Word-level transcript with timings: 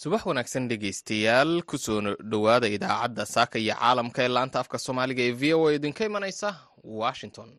subax 0.00 0.22
wanaagsan 0.28 0.68
dhegaystayaal 0.70 1.52
ku 1.70 1.76
soo 1.84 2.00
dhowaada 2.32 2.68
idaacadda 2.76 3.24
saaka 3.34 3.56
iyo 3.58 3.74
caalamka 3.80 4.20
ee 4.24 4.28
laanta 4.36 4.58
afka 4.62 4.78
soomaaliga 4.84 5.22
ee 5.28 5.32
v 5.40 5.42
o 5.58 5.68
a. 5.68 5.72
Idinka 5.78 6.02
imanaysa 6.10 6.48
washington 7.02 7.50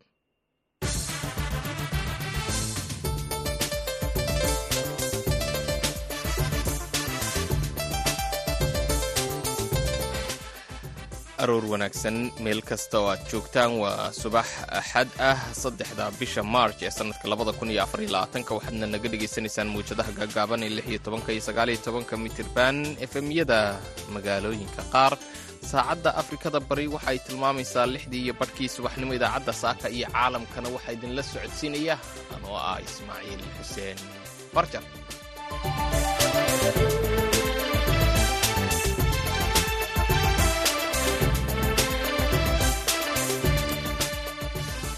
aroor 11.46 11.64
wanaagsan 11.72 12.16
meel 12.44 12.60
kasta 12.70 12.96
oo 13.00 13.08
aad 13.12 13.22
joogtaan 13.30 13.72
waa 13.82 14.10
subax 14.20 14.48
axad 14.80 15.08
ah 15.30 15.38
saddexda 15.62 16.04
bisha 16.20 16.42
march 16.56 16.80
ee 16.86 16.90
sannadka 16.98 17.26
labada 17.32 17.52
kun 17.58 17.70
iyo 17.72 17.80
afar 17.86 18.00
iyo 18.02 18.10
labaatanka. 18.16 18.50
Waxaadna 18.58 18.86
naga 18.94 19.08
dhegaysanaysaan 19.12 19.68
muwjadaha 19.74 20.10
gaagaaban 20.18 20.62
ee 20.66 20.72
lix 20.76 20.86
iyo 20.92 21.00
tobanka 21.06 21.30
iyo 21.34 21.42
sagaal 21.48 21.68
iyo 21.72 21.80
tobanka 21.86 22.14
mitirban 22.24 22.76
efemyada 23.06 23.58
magaalooyinka 24.14 24.82
qaar. 24.94 25.12
Saacadda 25.70 26.10
afrikada 26.22 26.58
bari 26.68 26.86
waxay 26.96 27.18
tilmaamaysaa 27.26 27.86
lixdii 27.94 28.22
iyo 28.26 28.34
badhkii 28.40 28.68
subaxnimo 28.76 29.12
idaacadda 29.18 29.52
saaka 29.62 29.86
iyo 29.96 30.06
caalamkana 30.14 30.68
waxaa 30.76 30.94
idinla 30.98 31.22
socodsiinaya 31.32 31.94
anoo 32.34 32.56
ah 32.70 32.78
ismaaciil 32.86 33.42
xuseen. 33.58 33.98
Farjar 34.54 34.84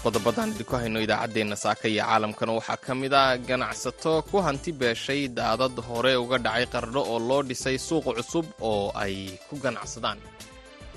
qodobadaan 0.09 0.49
idinku 0.53 0.75
hayno 0.81 0.99
idaacaddeenna 1.05 1.55
saaka 1.65 1.85
iyo 1.93 2.03
caalamkana 2.09 2.51
waxaa 2.59 2.77
ka 2.85 2.93
mid 3.01 3.13
ah 3.21 3.37
ganacsato 3.49 4.13
ku 4.29 4.37
hanti 4.47 4.71
beeshay 4.79 5.21
daadad 5.39 5.75
hore 5.87 6.13
uga 6.23 6.37
dhacay 6.45 6.65
qardho 6.73 7.01
oo 7.13 7.19
loo 7.29 7.41
dhisay 7.49 7.77
suuq 7.87 8.05
cusub 8.17 8.45
oo 8.69 8.85
ay 9.03 9.15
ku 9.49 9.55
ganacsadaan. 9.63 10.17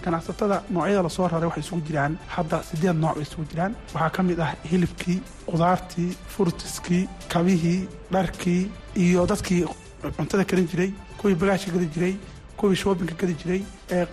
Ganacsatada 0.05 0.57
noocyada 0.75 1.03
la 1.07 1.11
soo 1.17 1.27
raray 1.33 1.49
waxay 1.51 1.65
isugu 1.67 1.83
jiraan 1.89 2.13
hadda 2.35 2.57
siddeed 2.69 2.97
nooc 3.03 3.15
bay 3.19 3.25
isugu 3.29 3.45
jiraan. 3.51 3.73
Waxaa 3.95 4.11
ka 4.17 4.21
mid 4.29 4.39
ah 4.47 4.51
hilibkii 4.71 5.19
qudaartii 5.51 6.11
furtiskii 6.35 7.05
kabihii 7.33 7.81
dharkii 8.15 8.63
iyo 9.05 9.27
dadkii 9.33 9.63
cuntada 10.17 10.45
karin 10.51 10.67
jiray 10.73 10.91
kuwii 11.19 11.37
bagaashka 11.43 11.71
geli 11.75 11.89
jiray 11.95 12.15
kuwii 12.63 12.77
shoobinka 12.83 13.15
geli 13.21 13.35
jiray 13.43 13.63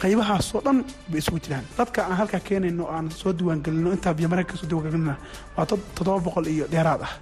qaybahaasoo 0.02 0.62
dhan 0.66 0.78
bay 1.10 1.20
isugu 1.22 1.40
jiraan. 1.46 1.66
Dadka 1.78 2.06
aan 2.06 2.18
halkaa 2.18 2.40
keenayno 2.50 2.88
aan 2.90 3.12
soo 3.12 3.34
diiwaangelino 3.34 3.92
intaa 3.94 4.14
biyomareenka 4.18 4.54
ka 4.54 4.58
soo 4.62 4.68
diiwaangelina 4.70 5.16
waa 5.58 5.66
toddoba 5.70 6.20
boqol 6.28 6.48
iyo 6.48 6.66
dheeraad 6.68 7.02
ah. 7.08 7.14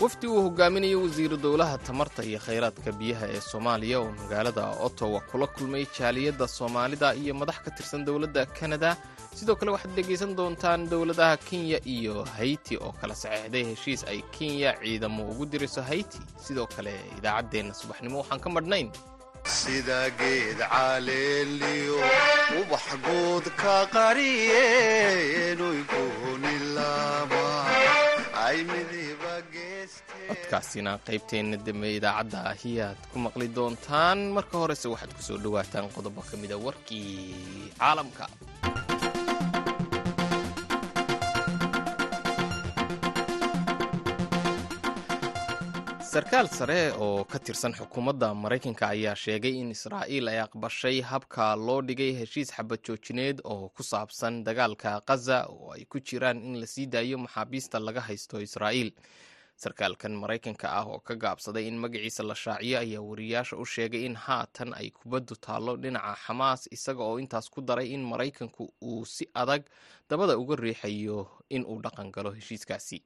Wafdi 0.00 0.26
uu 0.26 0.42
hogaaminayo 0.42 1.02
wasiiru 1.02 1.36
dowlaha 1.36 1.78
tamarta 1.78 2.22
iyo 2.24 2.38
khayraadka 2.38 2.92
biyaha 2.92 3.26
ee 3.34 3.40
soomaaliya 3.40 3.98
oo 4.00 4.10
magaalada 4.22 4.64
ottawa 4.86 5.20
kula 5.20 5.46
kulmay 5.46 5.84
jaaliyadda 5.98 6.48
soomaalida 6.48 7.14
iyo 7.14 7.34
madax 7.34 7.58
ka 7.64 7.70
tirsan 7.70 8.04
dowladda 8.04 8.46
kanada 8.46 8.96
sidoo 9.34 9.56
kale 9.56 9.70
waxaad 9.74 9.94
dhegaysan 9.96 10.36
doontaan 10.36 10.88
dowladaha 10.90 11.36
kenya 11.36 11.78
iyo 11.84 12.24
hayti 12.38 12.76
oo 12.76 12.92
kala 13.00 13.14
saxeexday 13.14 13.64
heshiis 13.64 14.04
ay 14.04 14.22
kenya 14.38 14.74
ciidamo 14.82 15.28
ugu 15.30 15.46
dirayso 15.46 15.82
hayti 15.82 16.18
sidoo 16.46 16.66
kale 16.66 16.94
idaacaddeenna 17.18 17.74
subaxnimo 17.74 18.18
waxaan 18.22 18.40
ka 18.40 18.50
madhnayn 18.50 18.88
sida 19.44 20.10
geed 20.18 20.58
caleeliyo 20.72 21.98
ubax 22.60 22.84
guud 23.04 23.44
ka 23.62 23.76
qariyeenuy 23.94 25.80
goonilama 25.92 27.44
ay 28.46 28.58
midiba 28.70 29.34
codkaasina 30.28 30.92
qaybteenna 31.06 31.56
dambe 31.66 31.88
idaacadda 31.98 32.38
ahiyaad 32.52 32.98
ku 33.12 33.16
maqli 33.26 33.48
doontaan. 33.56 34.18
Marka 34.36 34.56
horese 34.62 34.86
waxaad 34.92 35.12
ku 35.16 35.22
soo 35.28 35.38
dhowaataan 35.44 35.86
qodobo 35.94 36.20
ka 36.28 36.34
mida 36.42 36.56
warkii 36.56 37.72
caalamka 37.78 38.24
sarkaal 46.12 46.48
sare 46.52 46.80
oo 46.98 47.24
ka 47.24 47.38
tirsan 47.38 47.72
xukuumadda 47.78 48.34
maraykanka 48.34 48.88
ayaa 48.94 49.14
sheegay 49.16 49.54
in 49.62 49.70
israa'iil 49.76 50.28
ay 50.28 50.38
aqbashay 50.44 51.00
habka 51.10 51.56
loo 51.56 51.80
dhigay 51.82 52.12
heshiis 52.20 52.50
xabad 52.56 52.80
joojineed 52.86 53.40
oo 53.44 53.68
ku 53.76 53.82
saabsan 53.82 54.44
dagaalka 54.44 55.00
khaza 55.08 55.38
oo 55.48 55.72
ay 55.76 55.84
ku 55.84 56.00
jiraan 56.00 56.38
in 56.44 56.60
la 56.60 56.66
sii 56.66 56.86
daayo 56.86 57.18
maxaabiista 57.18 57.78
laga 57.80 58.00
haysto 58.08 58.40
israa'iil 58.40 58.92
sarkaalkan 59.62 60.14
maraykanka 60.22 60.66
ah 60.78 60.84
oo 60.92 60.98
ka 61.08 61.14
gaabsaday 61.24 61.64
in 61.70 61.76
magaciisa 61.82 62.22
la 62.30 62.34
shaaciyo 62.44 62.78
ayaa 62.84 63.02
wariyaasha 63.10 63.56
u 63.56 63.64
sheegay 63.74 64.02
in 64.08 64.16
haatan 64.24 64.70
ay 64.80 64.88
kubaddu 64.98 65.34
taallo 65.46 65.76
dhinaca 65.82 66.14
xamaas 66.26 66.62
isaga 66.76 67.02
oo 67.08 67.16
intaas 67.22 67.46
ku 67.54 67.60
daray 67.68 67.88
in 67.96 68.02
maraykanku 68.12 68.64
uu 68.82 69.04
si 69.14 69.24
adag 69.42 69.62
dabada 70.10 70.34
uga 70.42 70.56
riixayo 70.64 71.18
in 71.56 71.62
uu 71.64 71.78
dhaqan 71.84 72.10
galo 72.16 72.30
heshiiskaasi. 72.38 72.98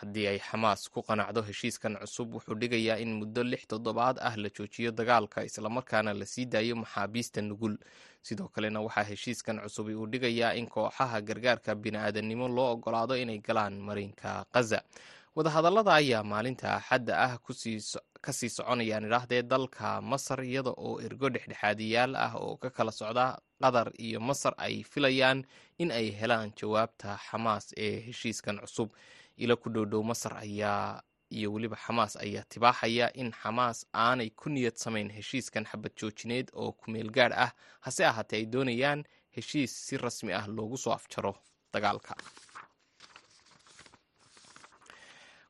Haddii 0.00 0.26
ay 0.30 0.38
xamaas 0.38 0.88
ku 0.92 1.00
qanacdo 1.08 1.42
heshiiskan 1.48 1.96
cusub 2.02 2.34
wuxuu 2.34 2.54
dhigayaa 2.60 2.98
in 3.04 3.10
muddo 3.20 3.42
lix 3.50 3.62
toddobaad 3.70 4.16
ah 4.28 4.34
la 4.42 4.48
joojiyo 4.56 4.90
dagaalka 4.98 5.44
islamarkaana 5.48 6.14
la 6.20 6.26
sii 6.26 6.46
daayo 6.54 6.76
maxaabiista 6.82 7.42
nugul. 7.42 7.76
Sidoo 8.22 8.48
kalena 8.54 8.80
waxaa 8.86 9.04
heshiiskan 9.10 9.56
cusubi 9.64 9.94
uu 9.94 10.06
dhigayaa 10.12 10.52
in 10.60 10.66
kooxaha 10.74 11.20
gargaarka 11.28 11.74
bini'aadanimo 11.74 12.48
loo 12.56 12.68
ogolaado 12.74 13.14
inay 13.16 13.38
galaan 13.38 13.78
marinka 13.88 14.44
khaza 14.52 14.80
wadahadallada 15.36 15.94
ayaa 15.94 16.22
maalinta 16.22 16.74
axadda 16.76 17.18
ah 17.18 17.38
ka 18.24 18.32
sii 18.32 18.48
soconayaan 18.50 19.04
idhaahdee 19.04 19.42
dalka 19.42 20.00
masar 20.00 20.44
iyada 20.44 20.70
oo 20.70 21.00
ergo 21.06 21.28
dhexdhexaadiyaal 21.28 22.14
ah 22.16 22.32
oo 22.38 22.56
ka 22.56 22.70
kala 22.70 22.92
socda 22.92 23.38
qatar 23.60 23.90
iyo 23.98 24.20
masar 24.20 24.54
ay 24.56 24.82
filayaan 24.82 25.44
in 25.78 25.90
ay 25.90 26.10
helaan 26.20 26.52
jawaabta 26.60 27.18
xamaas 27.30 27.72
ee 27.76 28.00
heshiiskan 28.06 28.58
cusub. 28.60 28.90
Ilo 29.36 29.56
ku 29.56 29.68
dhowdhow 29.70 30.02
masar 30.04 30.36
ayaa 30.38 31.02
iyo 31.30 31.52
weliba 31.52 31.76
xamaas 31.76 32.16
ayaa 32.16 32.44
tibaaxaya 32.48 33.10
in 33.14 33.32
xamaas 33.32 33.86
aanay 33.94 34.30
ku 34.30 34.48
niyad 34.50 34.76
samayn 34.76 35.10
heshiiskan 35.10 35.64
xabad 35.66 35.92
joojineed 36.00 36.50
oo 36.54 36.72
kumeel 36.72 37.10
gaadh 37.10 37.34
ah 37.34 37.50
hase 37.80 38.06
ahaatee 38.06 38.36
ay 38.38 38.46
doonayaan 38.46 39.04
heshiis 39.36 39.72
si 39.86 39.96
rasmi 39.96 40.32
ah 40.32 40.46
loogu 40.46 40.76
soo 40.78 40.92
afjaro 40.94 41.34
dagaalka 41.72 42.14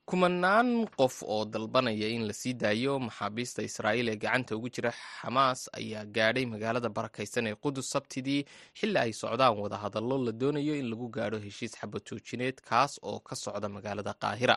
kumanaan 0.07 0.87
qof 1.01 1.23
oo 1.23 1.45
dalbanaya 1.45 2.09
in 2.17 2.27
la 2.29 2.33
sii 2.33 2.53
daayo 2.63 2.99
maxaabiista 3.07 3.63
israa'iil 3.69 4.09
ee 4.13 4.17
gacanta 4.25 4.57
ugu 4.57 4.69
jira 4.75 4.91
xamaas 5.21 5.61
ayaa 5.79 6.05
gaadhay 6.17 6.45
magaalada 6.47 6.89
barakaysan 6.97 7.47
ee 7.51 7.55
qudus 7.65 7.89
sabtidii 7.95 8.45
xilli 8.79 8.99
ay 9.05 9.13
socdaan 9.13 9.57
wadahadallo 9.63 10.17
la 10.27 10.33
doonayo 10.41 10.75
in 10.81 10.91
lagu 10.93 11.09
gaadho 11.17 11.39
heshiis 11.47 11.73
xabad 11.81 12.03
joojineed 12.11 12.57
kaas 12.69 13.01
oo 13.03 13.19
ka 13.29 13.35
socda 13.45 13.69
magaalada 13.77 14.13
qaahira 14.23 14.57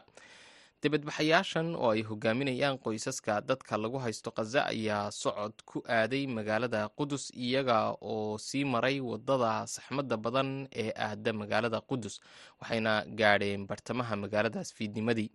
dibadbaxayaashan 0.83 1.73
oo 1.75 1.89
ay 1.95 2.01
hogaaminayaan 2.09 2.77
qoysaska 2.83 3.41
dadka 3.49 3.77
lagu 3.81 3.97
haysto 4.03 4.29
khaza 4.38 4.61
ayaa 4.73 5.09
socod 5.11 5.53
ku 5.65 5.77
aaday 5.89 6.23
magaalada 6.38 6.81
qudus 6.97 7.33
iyaga 7.33 7.97
oo 8.01 8.38
sii 8.38 8.61
maray 8.73 8.97
waddada 9.01 9.66
saxmadda 9.75 10.17
badan 10.25 10.49
ee 10.83 10.91
aada 11.05 11.33
magaalada 11.33 11.79
qudus 11.89 12.16
waxayna 12.61 12.93
gaadheen 13.19 13.66
bartamaha 13.69 14.13
magaaladaas 14.23 14.69
fiidnimadii. 14.77 15.29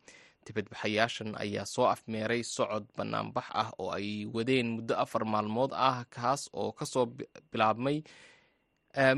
Dibadbaxayaashan 0.47 1.35
ayaa 1.45 1.67
soo 1.75 1.87
afmeeray 1.95 2.43
socod 2.57 2.85
banaanbax 2.97 3.47
ah 3.63 3.71
oo 3.83 3.91
ay 3.99 4.27
wadeen 4.35 4.69
muddo 4.79 4.95
afar 5.05 5.25
maalmood 5.27 5.73
ah 5.75 6.05
kaas 6.17 6.43
oo 6.55 6.71
ka 6.73 6.87
soo 6.87 7.07
bilaabmay 7.53 7.99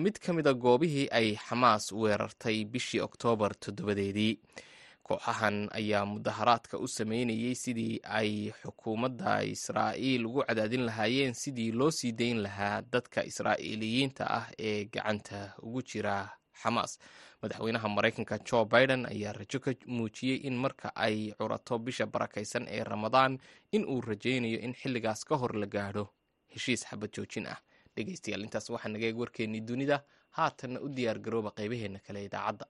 mid 0.05 0.17
ka 0.25 0.33
mida 0.33 0.53
goobihii 0.65 1.09
ay 1.19 1.37
xamaas 1.47 1.93
weerartay 1.93 2.65
bishii 2.65 3.01
oktoobar 3.09 3.53
toddobadeedii 3.63 4.35
kooxahan 5.09 5.57
ayaa 5.81 6.05
mudaharaadka 6.13 6.79
u 6.79 6.89
sameynayay 6.89 7.55
sidii 7.55 8.01
ay 8.19 8.31
xukuumadda 8.61 9.33
israa'iil 9.55 10.27
ugu 10.27 10.43
cadaadin 10.49 10.85
lahaayeen 10.89 11.35
sidii 11.43 11.73
loo 11.73 11.91
sii 11.99 12.13
dayn 12.21 12.39
lahaa 12.47 12.83
dadka 12.93 13.21
israa'iiliyiinta 13.31 14.25
ah 14.39 14.47
ee 14.59 14.85
gacanta 14.95 15.41
ugu 15.63 15.83
jira 15.83 16.17
xamaas. 16.63 16.99
Madaxweynaha 17.43 17.89
maraykanka 17.89 18.39
jo 18.49 18.65
biden 18.65 19.07
ayaa 19.07 19.33
rajo 19.33 19.59
ka 19.61 19.71
muujiyey 19.87 20.39
in 20.49 20.57
marka 20.57 20.89
ay 20.97 21.33
curato 21.39 21.79
bisha 21.79 22.07
barakaysan 22.07 22.65
ee 22.69 22.85
ramadaan 22.85 23.39
in 23.73 23.85
uu 23.85 24.01
rajaynayo 24.01 24.59
in 24.67 24.73
xilligaas 24.81 25.25
ka 25.29 25.37
hor 25.37 25.53
la 25.63 25.67
gaadho 25.67 26.05
heshiis 26.55 26.87
xabad 26.89 27.11
joojin 27.17 27.47
ah. 27.47 27.59
Dhegeystayaal 27.97 28.43
intaas 28.47 28.71
waxaa 28.71 28.89
naga 28.93 29.07
eeg 29.07 29.19
warkeennii 29.19 29.61
dunida. 29.61 30.01
Haatanna 30.37 30.81
u 30.81 30.89
diyaar 30.89 31.19
garooba 31.25 31.51
qaybaheenna 31.59 31.99
kale 32.07 32.25
idaacadda 32.25 32.67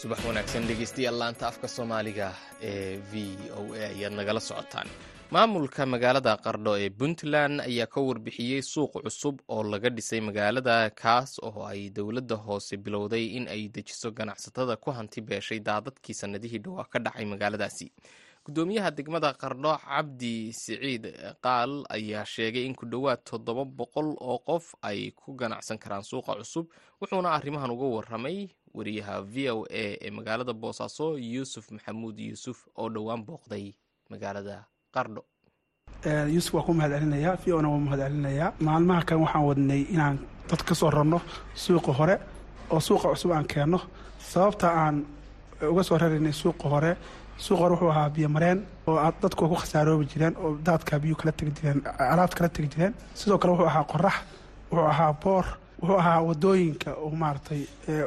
subax 0.00 0.20
wanaagsan 0.28 0.66
dhegeystayaal 0.68 1.18
laanta 1.22 1.44
afka 1.50 1.68
soomaaliga 1.76 2.28
ee 2.70 2.96
v 3.10 3.14
o 3.58 3.62
a 3.74 3.84
ayaad 3.94 4.14
nagala 4.20 4.40
socotaan 4.48 4.88
maamulka 5.34 5.82
magaalada 5.92 6.32
qardho 6.44 6.72
ee 6.82 6.90
puntland 7.00 7.60
ayaa 7.68 7.86
ka 7.94 8.00
warbixiyey 8.08 8.62
suuq 8.72 8.92
cusub 9.04 9.36
oo 9.54 9.62
laga 9.72 9.90
dhisay 9.96 10.20
magaalada 10.28 10.90
kaas 11.02 11.30
oo 11.48 11.62
ay 11.72 11.90
dowladda 11.96 12.36
hoose 12.46 12.76
bilowday 12.84 13.24
in 13.36 13.48
ay 13.48 13.62
dejiso 13.68 14.10
ganacsatada 14.18 14.76
ku 14.76 14.90
hanti 14.98 15.20
beeshay 15.20 15.60
daadadkii 15.68 16.14
sannadihii 16.20 16.58
dhowaa 16.64 16.84
ka 16.92 16.98
dhacay 16.98 17.24
magaaladaasi. 17.32 17.86
Gudoomiyaha 18.46 18.90
degmada 18.90 19.32
qardho 19.42 19.72
cabdi 19.86 20.52
siciid 20.52 21.04
qaal 21.42 21.72
ayaa 21.96 22.24
sheegay 22.34 22.64
in 22.68 22.74
ku 22.74 22.86
dhowaad 22.86 23.24
toddoba 23.24 23.64
boqol 23.64 24.14
oo 24.20 24.38
qof 24.38 24.74
ay 24.82 25.10
ku 25.10 25.32
ganacsan 25.34 25.78
karaan 25.78 26.02
suuqa 26.10 26.36
cusub 26.38 26.66
wuxuuna 27.00 27.32
arrimahan 27.34 27.70
uga 27.74 27.86
waramay 27.96 28.38
wariyaha 28.76 29.22
v 29.32 29.50
o 29.50 29.64
a 29.70 29.84
ee 30.04 30.10
magaalada 30.10 30.52
boosaaso 30.52 31.18
yuusuf 31.18 31.70
maxamuud 31.74 32.18
yuusuf 32.20 32.68
oo 32.76 32.88
dhowaan 32.88 33.24
booqday 33.26 33.72
magaalada 34.12 34.64
qardho 34.94 35.22
yuusuf 36.34 36.54
waa 36.54 36.62
ku 36.66 36.72
mahad 36.78 36.92
celinayaa 36.96 37.36
v 37.42 37.52
ona 37.58 37.68
waa 37.72 37.78
mahad 37.86 38.00
celinayaa 38.06 38.50
maalmaha 38.66 39.02
kan 39.08 39.18
waxaan 39.24 39.44
wadnay 39.48 39.82
inaan 39.94 40.16
dad 40.50 40.62
ka 40.68 40.74
soo 40.74 40.90
rarno 40.90 41.18
suuqa 41.64 41.92
hore 41.98 42.16
oo 42.70 42.80
suuqa 42.80 43.06
cusub 43.12 43.30
aan 43.32 43.46
keenno 43.52 43.78
sababta 44.32 44.66
aan 44.82 44.96
uga 45.72 45.82
soo 45.88 45.98
raraynay 45.98 46.32
suuqa 46.42 46.66
hore 46.72 46.92
suuqa 47.44 47.60
hore 47.62 47.72
wuxuu 47.74 47.90
ahaa 47.94 48.08
biyo 48.14 48.28
mareen 48.28 48.58
oo 48.86 48.96
dadku 49.22 49.48
ku 49.48 49.54
khasaaroobi 49.62 50.04
jireen 50.12 50.34
oo 50.42 50.50
daadka 50.66 50.98
biyu 51.02 51.16
kala 51.20 51.32
tegi 51.32 51.52
jireen 51.56 51.80
alaabta 52.12 52.36
kala 52.38 52.48
tegi 52.48 52.68
jireen. 52.72 52.94
Sidoo 53.14 53.38
kale 53.38 53.50
wuxuu 53.52 53.66
ahaa 53.72 53.84
qorax 53.92 54.16
wuxuu 54.70 54.86
ahaa 54.92 55.12
boor 55.22 55.44
wuxuu 55.80 55.98
ahaa 56.02 56.20
waddooyinka 56.28 56.90
oo 57.02 57.10
maaragtay 57.22 57.62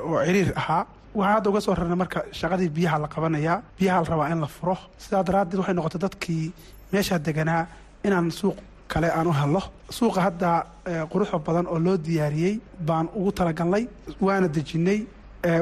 oo 0.08 0.18
ciriir 0.26 0.52
ahaa. 0.62 0.84
Waxaa 1.18 1.34
hadda 1.36 1.50
uga 1.50 1.62
soo 1.66 1.74
rarnay 1.80 1.98
marka 2.04 2.20
shaqadii 2.40 2.70
biyaha 2.78 2.98
la 3.04 3.08
qabanayaa 3.14 3.58
biyaha 3.80 3.98
la 4.04 4.08
rabaa 4.12 4.30
in 4.34 4.40
la 4.42 4.48
furo. 4.56 4.78
Sidaa 5.04 5.24
daraaddeed 5.28 5.60
waxay 5.60 5.76
noqotay 5.76 6.02
dadkii 6.06 6.46
meeshaa 6.92 7.20
deganaa 7.20 7.68
inaan 8.06 8.32
suuq 8.32 8.58
kale 8.88 9.10
aan 9.12 9.28
u 9.28 9.34
helno. 9.34 9.62
Suuqa 9.90 10.22
hadda 10.22 10.66
quruxda 11.12 11.40
badan 11.40 11.68
oo 11.68 11.80
loo 11.80 11.98
diyaariyey 11.98 12.60
baan 12.88 13.08
ugu 13.16 13.32
talagalnay 13.32 13.84
waana 14.22 14.48
dejinnay 14.48 15.00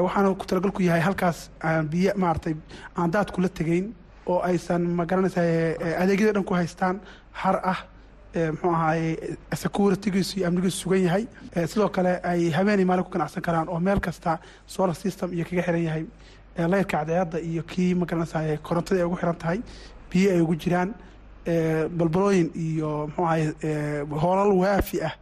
waxaana 0.04 0.34
ku 0.34 0.46
talagal 0.46 0.72
ku 0.72 0.82
yahay 0.82 1.00
halkaas 1.00 1.50
aan 1.62 1.88
biyo 1.88 2.12
maaragtay 2.16 2.54
aan 2.96 3.10
daad 3.10 3.30
kula 3.34 3.48
tegayn 3.48 3.92
oo 4.26 4.40
aysan 4.48 4.82
magaranaysa 4.98 5.40
adeegyada 6.02 6.32
dhan 6.32 6.44
ku 6.44 6.54
haystaan. 6.54 7.00
Har 7.32 7.56
ah 7.72 7.80
muxuu 8.52 8.70
ahaaye 8.70 9.36
securitigiisu 9.62 10.38
iyo 10.38 10.46
amnigiisu 10.48 10.78
sugan 10.78 11.02
yahay. 11.06 11.24
Sidoo 11.66 11.88
kale 11.88 12.20
ay 12.22 12.50
habeenay 12.50 12.84
maalin 12.84 13.04
ku 13.04 13.10
ganacsan 13.10 13.42
karaan 13.42 13.68
oo 13.68 13.80
meel 13.80 14.00
kasta 14.00 14.38
solar 14.66 14.94
system 14.94 15.32
iyo 15.32 15.44
kaga 15.44 15.62
xiran 15.62 15.82
yahay. 15.88 16.04
Layrka 16.72 16.98
cadceedda 17.04 17.38
iyo 17.40 17.62
kii 17.62 17.94
magaranaysa 17.94 18.38
korontada 18.62 19.00
ay 19.00 19.06
ugu 19.06 19.16
xiran 19.16 19.38
tahay 19.42 19.58
biyo 20.10 20.30
ay 20.34 20.40
ugu 20.40 20.54
jiraan 20.62 20.94
balbalooyin 21.98 22.48
iyo 22.66 22.90
muxuu 23.06 23.24
ahaye 23.24 23.46
hoolal 24.22 24.52
waafi 24.62 24.98
ah 25.08 25.14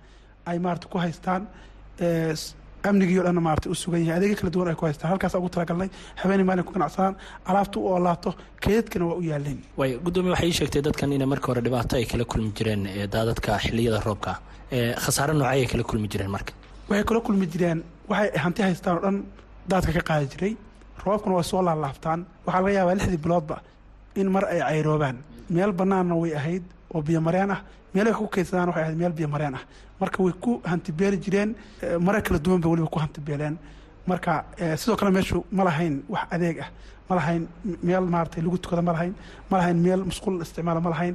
ay 0.46 0.58
maarata 0.58 0.88
ku 0.88 0.98
haystaan. 0.98 1.42
Amnigii 2.84 3.18
o 3.20 3.22
dhanna 3.24 3.40
maarata 3.40 3.70
u 3.70 3.74
sugan 3.74 4.04
yahay. 4.04 4.18
Adeegyo 4.18 4.36
kala 4.40 4.50
duwan 4.54 4.68
ay 4.68 4.74
ku 4.76 4.84
haystaan. 4.86 5.10
Halkaas 5.12 5.34
ugu 5.34 5.48
talagalnay 5.48 5.88
habeenay 6.20 6.44
maalin 6.44 6.64
ku 6.68 6.72
ganacsadaan 6.76 7.14
alaabta 7.48 7.78
u 7.80 7.86
oolaato 7.92 8.30
keedadkana 8.60 9.04
waa 9.08 9.16
u 9.20 9.22
yaaleen 9.30 9.58
way 9.80 9.96
guddoomiye 10.04 10.32
waxay 10.34 10.48
ii 10.48 10.56
sheegtay 10.58 10.82
dadkan 10.82 11.12
inay 11.16 11.26
marka 11.32 11.46
hore 11.50 11.60
dhibaato 11.64 11.96
ay 11.96 12.04
kala 12.04 12.24
kulmi 12.24 12.50
jireen 12.56 12.82
daadadka 13.14 13.58
xilliyada 13.64 14.00
roobka. 14.04 14.32
Khasaare 15.04 15.32
noocay 15.32 15.60
ay 15.64 15.66
kala 15.72 15.82
kulmi 15.90 16.08
jireen 16.12 16.30
marka? 16.36 16.52
Waxay 16.88 17.04
kala 17.08 17.20
kulmi 17.20 17.46
jireen. 17.52 17.78
Waxay 18.08 18.30
hanti 18.44 18.62
haystaan 18.62 18.96
oo 18.96 19.02
dhan 19.04 19.16
daadka 19.70 19.92
ka 19.96 20.02
qaadi 20.08 20.26
jiray. 20.32 20.52
Roobkuna 21.04 21.34
way 21.38 21.44
soo 21.44 21.62
laalaabtaan. 21.64 22.20
Waxaa 22.46 22.60
laga 22.62 22.74
yaabaa 22.78 22.94
lixdii 23.00 23.22
biloodba 23.24 23.56
in 24.20 24.28
mar 24.34 24.44
ay 24.44 24.60
cayroobaan 24.60 25.16
meel 25.50 25.72
bannaanna 25.72 26.14
way 26.14 26.34
ahayd 26.34 26.62
oo 26.94 27.02
biyo 27.02 27.20
mareen 27.20 27.50
ah. 27.50 27.60
Meel 27.94 28.06
wax 28.06 28.16
ku 28.16 28.26
keydsadaan 28.28 28.68
waxay 28.68 28.82
ahayd 28.84 28.96
meel 28.98 29.12
biyo 29.12 29.28
mareen 29.28 29.54
ah. 29.54 29.62
Marka 30.00 30.22
way 30.22 30.32
ku 30.40 30.60
hantibeeli 30.64 31.18
jireen 31.18 31.54
mare 32.00 32.22
kala 32.22 32.38
duwan 32.38 32.60
bay 32.60 32.70
weliba 32.70 32.88
ku 32.88 32.98
hantibeeleen. 32.98 33.56
Marka 34.06 34.44
sidoo 34.76 34.96
kale 34.96 35.10
meeshu 35.10 35.44
ma 35.52 35.64
lahayn 35.64 36.02
wax 36.08 36.26
adeeg 36.30 36.58
ah. 36.60 36.68
Ma 37.08 37.16
lahayn 37.16 37.46
meel 37.82 38.04
maaratay 38.04 38.42
lagu 38.42 38.58
tukada 38.58 38.82
ma 38.82 38.92
lahayn. 38.92 39.14
Ma 39.50 39.58
lahayn 39.58 39.76
meel 39.82 40.04
musqul 40.04 40.40
isticmaala 40.42 40.80
ma 40.80 40.90
lahayn. 40.90 41.14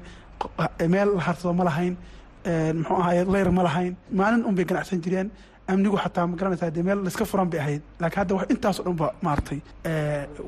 Meel 0.88 1.16
la 1.16 1.22
harsado 1.22 1.54
ma 1.54 1.64
lahayn. 1.64 1.96
Muxuu 2.46 2.96
ahaye 3.02 3.26
leyr 3.26 3.52
ma 3.52 3.64
lahayn. 3.64 3.96
Maalin 4.12 4.46
un 4.46 4.54
bay 4.56 4.66
ganacsan 4.66 5.02
jireen. 5.02 5.30
Amnigu 5.68 5.98
xataa 5.98 6.28
ma 6.28 6.36
garanaysaa 6.38 6.72
dee 6.72 6.84
meel 6.84 7.04
laiska 7.04 7.26
furan 7.26 7.50
bay 7.50 7.60
ahayd. 7.60 7.82
Laakiin 8.00 8.20
hadda 8.20 8.46
intaasoo 8.50 8.84
dhan 8.86 8.96
ba 8.96 9.14
maaragtay 9.22 9.60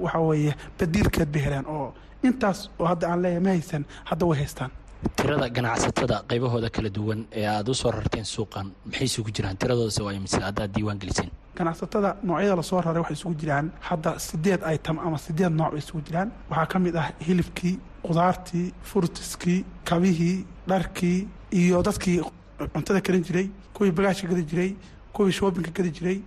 waxa 0.03 0.19
weeye 0.19 0.53
badiilkeed 0.79 1.29
bay 1.31 1.41
heleen 1.41 1.65
oo 1.67 1.93
intaas 2.27 2.59
oo 2.79 2.85
hadda 2.91 3.05
aan 3.11 3.21
leeyahay 3.23 3.43
ma 3.47 3.49
haysan 3.57 3.83
hadda 4.09 4.25
way 4.29 4.37
haystaan. 4.43 4.71
Tirada 5.17 5.47
ganacsatada 5.57 6.15
qaybahooda 6.29 6.69
kala 6.75 6.89
duwan 6.97 7.19
ee 7.39 7.45
aada 7.53 7.71
u 7.71 7.73
soo 7.81 7.91
rarteen 7.91 8.25
suuqan 8.35 8.67
maxay 8.85 9.05
isugu 9.11 9.29
jiraan? 9.35 9.55
Tiradoodase 9.61 10.01
waa 10.05 10.13
imise 10.19 10.39
haddaad 10.47 10.71
diiwaan 10.75 10.99
geliseen 11.03 11.31
ganacsatada 11.57 12.09
noocyada 12.27 12.55
la 12.59 12.63
soo 12.69 12.81
raray 12.81 13.01
waxay 13.03 13.17
isugu 13.19 13.35
jiraan. 13.41 13.71
Hadda 13.89 14.11
sideed 14.27 14.61
item 14.75 14.97
ama 15.05 15.17
sideed 15.25 15.51
nooc 15.59 15.71
bay 15.73 15.79
isugu 15.85 16.01
jiraan. 16.07 16.29
Waxaa 16.49 16.65
ka 16.71 16.79
mid 16.85 16.95
ah 17.01 17.07
hilibkii 17.27 17.75
qudaartii 18.07 18.67
furtiskii 18.89 19.59
kabihii 19.89 20.37
dharkii 20.71 21.19
iyo 21.61 21.81
dadkii 21.87 22.17
cuntada 22.73 23.01
karin 23.05 23.23
jiray 23.27 23.47
kuwii 23.75 23.91
bagaashka 23.97 24.27
gadi 24.31 24.43
jiray 24.51 24.71
kuwii 25.13 25.31
shoobinka 25.37 25.71
gadi 25.77 25.91
jiray 25.97 26.17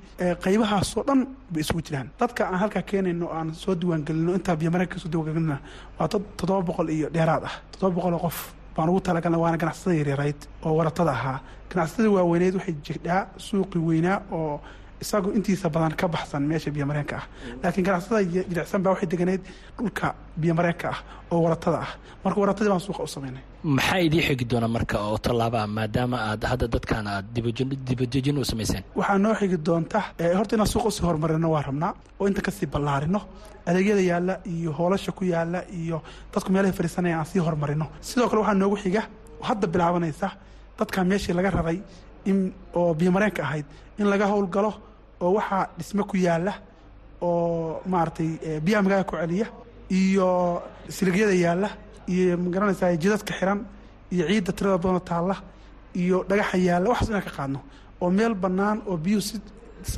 qaybahaasoo 0.45 1.03
dhan 1.09 1.21
bay 1.53 1.61
isugu 1.65 1.81
jiraan. 1.87 2.09
Dadka 2.21 2.41
aan 2.49 2.59
halkaa 2.63 2.83
keenayno 2.91 3.27
aan 3.37 3.55
soo 3.55 3.75
diiwaangelino 3.81 4.35
intaa 4.39 4.57
biyomareenka 4.57 4.95
ka 4.95 5.01
soo 5.01 5.09
diiwaangelina 5.13 5.59
waa 5.99 6.09
dad 6.13 6.23
toddoba 6.39 6.63
boqol 6.69 6.89
iyo 6.91 7.09
dheeraad 7.15 7.45
ah. 7.49 7.55
Toddoba 7.73 7.95
boqol 7.97 8.15
oo 8.15 8.23
qof 8.27 8.39
baan 8.77 8.89
ugu 8.91 9.01
talagalnay 9.01 9.41
waana 9.41 9.57
ganacsatada 9.63 9.97
yaryarayd 10.01 10.41
oo 10.65 10.75
waratada 10.79 11.11
ahaa. 11.19 11.39
Ganacsatada 11.71 12.11
waaweyneyd 12.17 12.55
waxay 12.59 12.75
jegdhaa 12.87 13.23
suuqi 13.47 13.79
weynaa 13.89 14.19
oo 14.33 14.61
isagu 15.05 15.29
intiisa 15.39 15.67
badan 15.75 15.95
ka 16.01 16.07
baxsan 16.15 16.43
meesha 16.51 16.71
biyomareenka 16.77 17.17
ah. 17.21 17.25
Laakiin 17.63 17.85
ganacsatada 17.87 18.23
jilicsan 18.51 18.81
baa 18.85 18.91
waxay 18.95 19.09
deganeyd 19.13 19.43
dhulka 19.79 20.07
biyomareenka 20.43 20.87
ah 20.95 20.99
oo 21.33 21.41
waratada 21.45 21.79
ah. 21.87 21.91
Marka 22.25 22.39
waratadii 22.43 22.71
baan 22.73 22.83
suuqa 22.87 23.03
u 23.07 23.11
samaynay 23.17 23.43
maxaa 23.77 23.99
idii 24.07 24.23
xigi 24.29 24.45
doona 24.51 24.69
marka 24.77 24.97
oo 25.09 25.19
tallaabaa 25.27 25.67
maadaama 25.77 26.17
aad 26.29 26.43
hadda 26.51 26.67
dadkan 26.75 27.07
aad 27.15 27.27
dibadejin 27.89 28.37
u 28.39 28.45
samayseen? 28.51 28.83
Waxaa 28.99 29.19
noo 29.25 29.35
xigi 29.41 29.57
doonta 29.67 29.99
horta 30.39 30.53
inaan 30.57 30.71
suuqa 30.73 30.89
u 30.89 30.91
sii 30.97 31.05
horumarino 31.09 31.49
waa 31.55 31.63
rabnaa 31.69 31.93
oo 32.21 32.27
inta 32.31 32.41
ka 32.47 32.51
sii 32.59 32.67
ballaarino 32.75 33.21
adeegyada 33.69 34.01
yaalla 34.11 34.35
iyo 34.55 34.71
hoolasha 34.79 35.13
ku 35.19 35.25
yaalla 35.33 35.59
iyo 35.81 35.99
dadku 36.33 36.49
meelahay 36.53 36.75
fadhiisanaya 36.79 37.17
aan 37.19 37.27
sii 37.33 37.41
horumarino 37.47 37.87
sidoo 38.09 38.29
kale 38.31 38.41
waxaa 38.43 38.55
noogu 38.63 38.77
xiga 38.85 39.03
hadda 39.49 39.67
bilaabanaysa 39.75 40.29
dadkan 40.79 41.05
meeshii 41.11 41.35
laga 41.39 41.51
raray 41.57 41.79
in 42.31 42.39
oo 42.79 42.95
biyomareenka 43.01 43.43
ahayd 43.47 43.67
in 44.01 44.07
laga 44.13 44.27
howlgalo 44.33 44.71
oo 45.25 45.33
waxaa 45.39 45.65
dhisme 45.79 46.03
ku 46.11 46.17
yaalla 46.27 46.53
oo 47.23 47.81
maaragtay 47.93 48.29
biyaha 48.65 48.83
magaalada 48.85 49.09
ku 49.11 49.17
celiya 49.23 49.47
iyo 49.91 50.29
siligyada 50.97 51.35
yaalla 51.45 51.69
iyo 52.13 52.37
ma 52.43 52.49
garanaysaa 52.55 52.97
jidadka 53.03 53.33
xiran 53.39 53.61
iyo 54.15 54.25
ciidda 54.29 54.53
tirada 54.57 54.79
badanoo 54.79 55.01
taalla 55.11 55.35
iyo 56.03 56.17
dhagaxa 56.29 56.57
yaalla. 56.69 56.87
Waxaas 56.91 57.09
inaan 57.11 57.25
ka 57.29 57.31
qaadno 57.39 57.61
oo 58.03 58.11
meel 58.11 58.35
bannaan 58.35 58.79
oo 58.89 58.97
biyuhu 59.05 59.21
si 59.21 59.35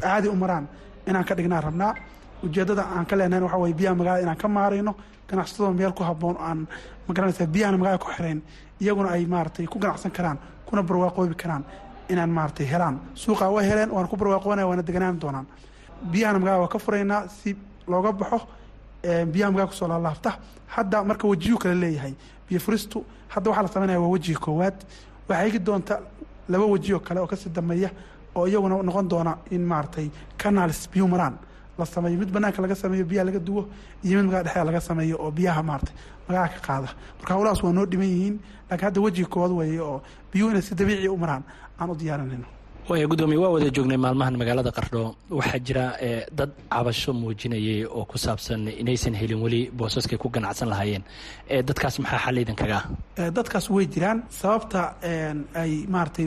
caadi 0.02 0.28
u 0.28 0.36
maraan 0.42 0.66
inaan 1.08 1.24
ka 1.28 1.34
dhignaan 1.34 1.62
rabnaa. 1.66 1.92
Ujeeddada 2.44 2.82
aan 2.94 3.06
ka 3.06 3.14
leenahay 3.16 3.42
waxa 3.46 3.58
weye 3.62 3.74
biyaha 3.78 3.94
magaalada 4.00 4.22
inaan 4.24 4.36
ka 4.42 4.48
maarayno 4.48 4.92
ganacsatada 5.28 5.70
meel 5.78 5.92
ku 5.92 6.02
habboon 6.08 6.36
aan 6.48 6.58
ma 7.08 7.12
garanaysaa 7.14 7.46
biyahana 7.54 7.76
magaalada 7.80 8.04
ku 8.04 8.10
xirayn 8.16 8.40
iyaguna 8.80 9.08
ay 9.16 9.26
maaragtay 9.26 9.66
ku 9.66 9.78
ganacsan 9.78 10.10
karaan 10.16 10.38
kuna 10.66 10.82
barwaaqoobi 10.82 11.34
karaan 11.42 11.64
inaan 12.08 12.30
maaragtay 12.30 12.66
helaan. 12.66 12.98
Suuqa 13.14 13.50
waa 13.50 13.62
heleen 13.62 13.90
waana 13.90 14.08
ku 14.08 14.16
barwaaqoonaya 14.16 14.66
waana 14.66 14.82
deganaan 14.82 15.18
doonaan. 15.20 15.46
Biyahana 16.12 16.38
magaalada 16.38 16.60
waa 16.62 16.68
ka 16.68 16.78
furaynaa 16.78 17.28
si 17.28 17.56
looga 17.88 18.12
baxo 18.12 18.40
biyaha 19.02 19.50
magaalada 19.52 19.70
ku 19.70 19.74
soo 19.74 19.88
laalaabta. 19.88 20.38
Hadda 20.66 21.04
marka 21.04 21.28
wejiyuu 21.28 21.58
kale 21.58 21.74
leeyahay 21.74 22.14
biyo 22.48 22.60
furistu 22.60 23.04
hadda 23.28 23.50
waxaa 23.50 23.62
la 23.62 23.68
samaynaya 23.68 24.00
waa 24.00 24.08
wejiga 24.08 24.38
koowaad. 24.38 24.74
Waxaa 25.28 25.44
higi 25.44 25.58
doonta 25.58 26.00
laba 26.48 26.64
wejiyoo 26.66 27.00
kale 27.00 27.20
oo 27.20 27.26
ka 27.26 27.36
sii 27.36 27.50
dambeeya 27.50 27.90
oo 28.34 28.46
iyaguna 28.46 28.82
noqon 28.82 29.08
doona 29.08 29.36
in 29.50 29.62
maaragtay 29.66 30.10
canalis 30.38 30.88
biyu 30.92 31.08
maraan. 31.08 31.38
La 31.78 31.84
sameeyo 31.84 32.18
mid 32.18 32.30
banaanka 32.32 32.62
laga 32.62 32.74
sameeyo 32.74 33.04
biyaha 33.04 33.24
laga 33.24 33.38
duwo 33.38 33.68
iyo 34.04 34.16
mid 34.18 34.26
magala 34.26 34.42
dhexda 34.44 34.64
laga 34.64 34.80
sameeyo 34.80 35.16
oo 35.20 35.30
biyaha 35.30 35.62
maaragtay 35.62 35.94
magaala 36.28 36.48
ka 36.48 36.60
qaada. 36.66 36.88
Marka 37.18 37.34
howlahaas 37.34 37.62
waa 37.62 37.72
noo 37.72 37.86
dhiman 37.86 38.06
yihiin 38.08 38.38
laakiin 38.70 38.84
hadda 38.86 39.00
wejiga 39.00 39.28
koowaad 39.28 39.52
weeye 39.52 39.80
oo 39.80 40.02
biyuhu 40.32 40.50
inay 40.50 40.62
si 40.62 40.74
dabiici 40.74 41.08
u 41.08 41.16
maraan 41.16 41.42
aan 41.80 41.90
u 41.90 41.94
diyaarinayno 42.02 42.46
waaya 42.88 43.06
guddoomiye 43.10 43.38
waa 43.42 43.50
wada 43.54 43.68
joognay 43.76 43.96
maalmahan 44.04 44.34
magaalada 44.40 44.70
qardho. 44.76 45.02
Waxaa 45.38 45.58
jira 45.66 45.84
dad 46.38 46.50
cabasho 46.72 47.10
muujinayay 47.20 47.84
oo 47.96 48.04
ku 48.10 48.16
saabsan 48.24 48.68
inaysan 48.82 49.14
helin 49.20 49.40
weli 49.44 49.60
boosaskay 49.78 50.18
ku 50.22 50.28
ganacsan 50.34 50.68
lahaayeen. 50.72 51.02
Dadkaas 51.68 51.98
maxaa 52.02 52.20
xal 52.24 52.38
idinkaga 52.42 52.78
ah 53.18 53.30
dadkaas 53.38 53.66
way 53.74 53.86
jiraan. 53.94 54.18
Sababta 54.40 54.80
ay 55.62 55.72
maaragtay 55.94 56.26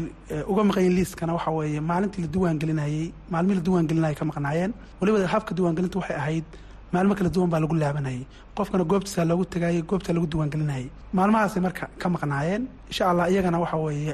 uga 0.52 0.64
maqayin 0.70 0.94
liiskana 0.98 1.34
waxaa 1.38 1.56
weeye 1.60 1.80
maalintii 1.92 2.22
la 2.26 2.30
diiwaangelinayey 2.34 3.06
maalmihii 3.34 3.58
la 3.60 3.64
diiwaangelinayay 3.68 4.16
ka 4.20 4.26
maqnaayeen. 4.32 4.72
Weliba 5.02 5.28
habka 5.36 5.52
diiwaangelinta 5.56 5.98
waxay 6.02 6.18
ahayd 6.22 6.46
maalmo 6.94 7.14
kala 7.16 7.30
duwan 7.36 7.50
baa 7.54 7.60
lagu 7.64 7.76
laabanayay. 7.84 8.24
Qofkana 8.58 8.84
goobtiisa 8.92 9.24
loogu 9.30 9.46
tagayay 9.54 9.82
goobta 9.90 10.12
lagu 10.14 10.28
diiwaangelinayay 10.32 10.86
maalmahaasay 11.18 11.62
marka 11.68 11.84
ka 12.02 12.08
maqnaayeen. 12.16 12.64
Insha 12.92 13.04
allah 13.12 13.26
iyagana 13.32 13.60
waxa 13.64 13.78
weeye 13.88 14.14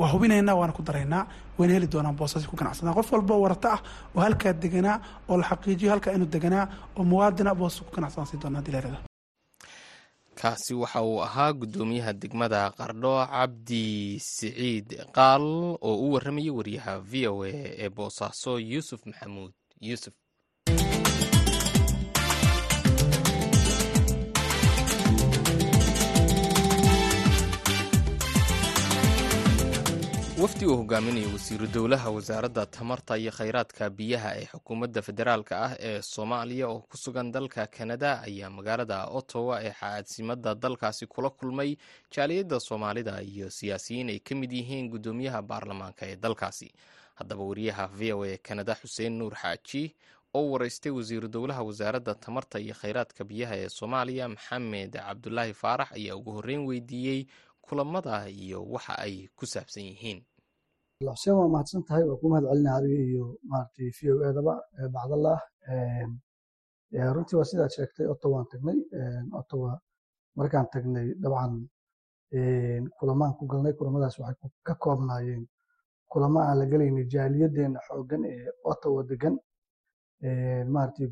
waa 0.00 0.10
hubinaynaa 0.12 0.54
waana 0.54 0.72
ku 0.72 0.82
daraynaa 0.82 1.26
wayna 1.58 1.74
heli 1.74 1.86
doonaan 1.92 2.16
boosasay 2.16 2.48
ku 2.50 2.56
ganacsadaan 2.56 2.94
qof 2.94 3.12
walba 3.12 3.34
oo 3.34 3.40
warata 3.46 3.68
ah 3.76 3.80
oo 4.16 4.20
halkaa 4.26 4.52
deganaa 4.52 4.96
oo 5.28 5.36
la 5.40 5.44
xaqiijiyo 5.50 5.90
halkaa 5.90 6.12
inuu 6.16 6.26
deganaa 6.34 6.64
oo 6.96 7.04
muwaadina 7.04 7.54
boosas 7.54 7.82
ku 7.86 7.90
ganacsadaan 7.96 8.26
sii 8.30 8.38
doonaa 8.42 8.62
dileerada 8.66 8.98
kaasi 10.40 10.74
waxa 10.74 11.02
uu 11.02 11.20
ahaa 11.22 11.52
guddoomiyaha 11.52 12.12
degmada 12.12 12.70
qardho 12.78 13.12
cabdi 13.26 14.18
siciid 14.20 14.88
qaal 15.16 15.42
oo 15.88 15.96
u 16.04 16.12
warramayay 16.14 16.50
wariyaha 16.58 16.92
v 17.10 17.12
o 17.28 17.42
a 17.44 17.50
ee 17.52 17.88
boosaaso 17.90 18.58
yuusuf 18.58 19.00
maxamuud. 19.06 19.52
Yuusuf 19.80 20.14
wafdi 30.40 30.66
uu 30.66 30.76
hogaaminaya 30.76 31.28
wasiiru 31.32 31.66
dowlaha 31.66 32.10
wasaaradda 32.10 32.66
tamarta 32.66 33.18
iyo 33.18 33.30
khayraadka 33.32 33.90
biyaha 33.90 34.30
ee 34.36 34.46
xukuumadda 34.52 35.02
federaalka 35.02 35.54
ah 35.66 35.72
ee 35.80 36.02
soomaaliya 36.02 36.68
oo 36.68 36.80
ku 36.80 36.96
sugan 36.96 37.32
dalka 37.32 37.66
kanada 37.66 38.22
ayaa 38.22 38.50
magaalada 38.50 38.98
ottawa 39.18 39.62
ee 39.64 39.72
caasimadda 39.80 40.54
dalkaasi 40.54 41.06
kula 41.06 41.30
kulmay 41.30 41.76
jaaliyadda 42.14 42.60
soomaalida 42.60 43.22
iyo 43.22 43.50
siyaasiyiin 43.50 44.08
ay 44.08 44.18
ka 44.18 44.34
mid 44.34 44.52
yihiin 44.52 44.88
guddoomiyaha 44.90 45.42
baarlamaanka 45.42 46.06
ee 46.06 46.16
dalkaasi. 46.16 46.68
Haddaba 47.14 47.42
wariyaha 47.44 47.86
v 47.98 48.12
o 48.12 48.24
a 48.24 48.38
kanada 48.38 48.74
xuseen 48.80 49.12
nuur 49.18 49.34
xaaji 49.42 49.94
oo 50.34 50.50
waraystay 50.52 50.92
wasiiru 50.92 51.28
dowlaha 51.28 51.62
wasaaradda 51.62 52.14
tamarta 52.14 52.58
iyo 52.60 52.74
khayraadka 52.74 53.24
biyaha 53.24 53.54
ee 53.56 53.68
soomaaliya 53.68 54.28
maxamed 54.28 54.92
cabdulaahi 54.96 55.52
faarax 55.54 55.88
ayaa 55.92 56.16
ugu 56.16 56.32
horreyn 56.32 56.64
weydiiyey 56.68 57.26
kulamada 57.60 58.28
iyo 58.28 58.64
waxa 58.64 58.98
ay 58.98 59.28
ku 59.36 59.46
saabsan 59.46 59.84
yihiin 59.84 60.22
xuseen 61.08 61.34
waa 61.36 61.48
mahadsan 61.48 61.82
tahay? 61.88 62.04
Waa 62.04 62.20
ku 62.20 62.28
mahad 62.28 62.44
adiga 62.52 63.00
iyo 63.08 63.24
maaragtay 63.50 63.88
v 63.96 63.98
o 64.12 64.14
edaba 64.30 64.54
bacdallah 64.94 65.38
runtii 67.14 67.36
waa 67.40 67.44
sidaad 67.50 67.70
sheegtay 67.76 68.06
ottawa 68.12 68.32
waan 68.36 68.46
tagnay 68.52 68.78
ottawa 69.40 69.70
markaan 70.36 70.66
tagnay 70.72 71.06
dabcan 71.22 71.52
kulamaan 72.98 73.32
ku 73.38 73.46
galnay 73.50 73.72
kulamadaas 73.78 74.18
waxay 74.20 74.50
ka 74.66 74.74
koobnaayeen 74.82 75.44
kulamo 76.12 76.38
aan 76.40 76.58
la 76.60 76.64
gelaynay 76.70 77.06
jaaliyaddeena 77.12 77.80
xooggan 77.86 78.22
ee 78.32 78.48
ottawa 78.70 79.00
degan 79.10 79.34
maaragtay 80.74 81.06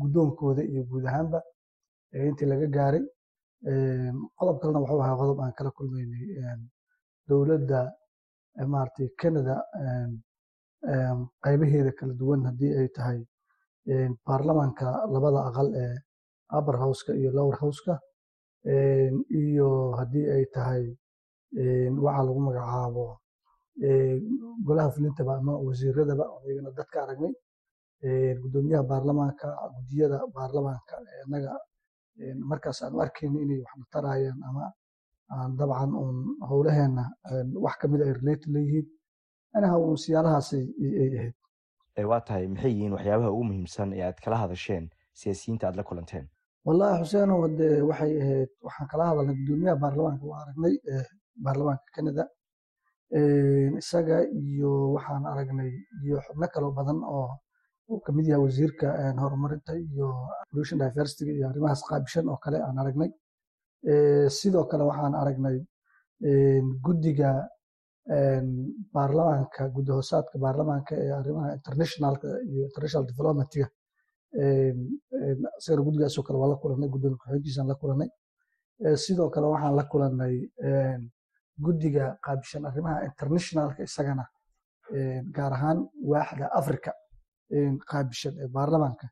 guddoonkooda 0.00 0.62
iyo 0.70 0.82
guud 0.90 1.04
ahaanba 1.10 1.38
intii 2.28 2.46
laga 2.52 2.66
gaaray 2.76 3.02
qodob 4.38 4.56
kalena 4.60 4.78
wuxuu 4.82 5.00
ahaa 5.04 5.16
qodob 5.20 5.38
aan 5.40 5.52
kala 5.58 5.70
kulmaynay 5.76 6.24
dowladda 7.28 7.80
maaragtay 8.72 9.08
canada 9.20 9.56
qaybaheeda 11.44 11.92
kala 11.98 12.14
duwan 12.20 12.44
haddii 12.48 12.72
ay 12.80 12.88
tahay 12.96 13.20
baarlamaanka 14.26 14.86
labada 15.12 15.40
aqal 15.48 15.68
ee 15.84 15.96
upper 16.58 16.76
houseka 16.82 17.12
iyo 17.20 17.30
lower 17.38 17.56
houseka 17.62 17.94
iyo 19.42 19.68
haddii 19.98 20.26
ay 20.34 20.44
tahay 20.54 20.84
waxa 22.04 22.22
lagu 22.26 22.40
magacaabo 22.48 23.06
golaha 24.66 24.90
fulintaba 24.94 25.32
ama 25.40 25.52
wasiiradaba 25.66 26.24
iyagana 26.46 26.70
dadka 26.78 26.96
aragnay 27.04 27.32
guddoomiyaha 28.42 28.84
baarlamaanka 28.90 29.48
guddiyada 29.76 30.18
baarlamaanka 30.36 30.94
innaga 31.24 31.52
markaas 32.50 32.78
aan 32.82 32.94
u 32.96 33.00
arkayna 33.04 33.38
inay 33.44 33.60
waxna 33.64 33.84
tarayaan 33.94 34.40
ama 34.48 34.64
dabcan 35.58 35.92
uun 36.02 36.16
howlaheena 36.50 37.04
wax 37.64 37.74
ka 37.80 37.86
mid 37.92 38.00
ay 38.06 38.12
relate 38.18 38.44
leeyihiin. 38.54 38.86
Anaha 39.56 39.76
uun 39.78 39.96
siyaalahaasay 40.04 40.64
ay 41.02 41.10
ahayd. 41.18 41.34
Waa 42.10 42.20
tahay 42.26 42.46
maxay 42.48 42.72
yihiin 42.74 42.92
waxyaabaha 42.96 43.30
ugu 43.34 43.44
muhiimsan 43.48 43.88
ee 43.92 44.02
aad 44.08 44.18
kala 44.24 44.36
hadasheen 44.42 44.84
siyaasiyiinta 45.20 45.64
aad 45.68 45.76
la 45.80 45.84
kulanteen? 45.88 46.26
Wallahi 46.66 47.02
xuseeno 47.02 47.36
de 47.60 47.68
waxay 47.90 48.12
ahayd 48.22 48.50
waxaan 48.66 48.88
kala 48.92 49.04
hadalnay 49.10 49.34
guddoomiyaha 49.38 49.76
baarlamaanka 49.82 50.24
waa 50.32 50.40
aragnay 50.44 50.74
baarlamaanka 51.44 51.88
canada 51.96 52.24
isaga 53.80 54.16
iyo 54.42 54.70
waxaan 54.94 55.24
aragnay 55.32 55.70
iyo 56.04 56.16
xubno 56.26 56.46
kaloo 56.54 56.72
badan 56.78 56.98
oo 57.04 57.28
uu 57.90 58.00
ka 58.04 58.12
mid 58.12 58.26
yahay 58.30 58.42
wasiirka 58.44 58.86
horumarinta 59.22 59.72
iyo 59.74 60.08
pollution 60.50 60.78
diversityga 60.78 61.32
iyo 61.32 61.46
arrimahaas 61.50 61.82
qaabishan 61.88 62.28
oo 62.28 62.36
kale 62.44 62.58
aan 62.62 62.78
aragnay 62.78 63.10
sidoo 64.38 64.64
kale 64.70 64.84
waxaan 64.90 65.14
aragnay 65.14 65.56
guddiga 66.84 67.30
baarlamaanka 68.94 69.62
guddi 69.74 69.90
hoosaadka 69.96 70.38
baarlamaanka 70.44 70.92
ee 71.04 71.10
arrimaha 71.20 71.48
internationalka 71.58 72.26
iyo 72.50 72.62
international 72.68 73.04
developmentiga 73.10 73.66
isagana 75.58 75.82
guddigaasoo 75.86 76.22
kale 76.26 76.38
waa 76.42 76.48
la 76.52 76.56
kulanay 76.62 76.88
guddoomiye 76.94 77.18
ku-xigeenkiisaan 77.20 77.68
la 77.68 77.74
kulanay. 77.82 78.08
Sidoo 79.04 79.28
kale 79.34 79.46
waxaan 79.52 79.74
la 79.78 79.84
kulanay 79.92 80.34
guddiga 81.64 82.04
qaabishan 82.24 82.64
arrimaha 82.70 82.96
internationalka 83.08 83.80
isagana 83.88 84.24
gaar 85.36 85.52
ahaan 85.56 85.78
waaxda 86.10 86.46
africa 86.60 86.90
qaabishan 87.90 88.34
ee 88.42 88.48
baarlamaanka. 88.56 89.06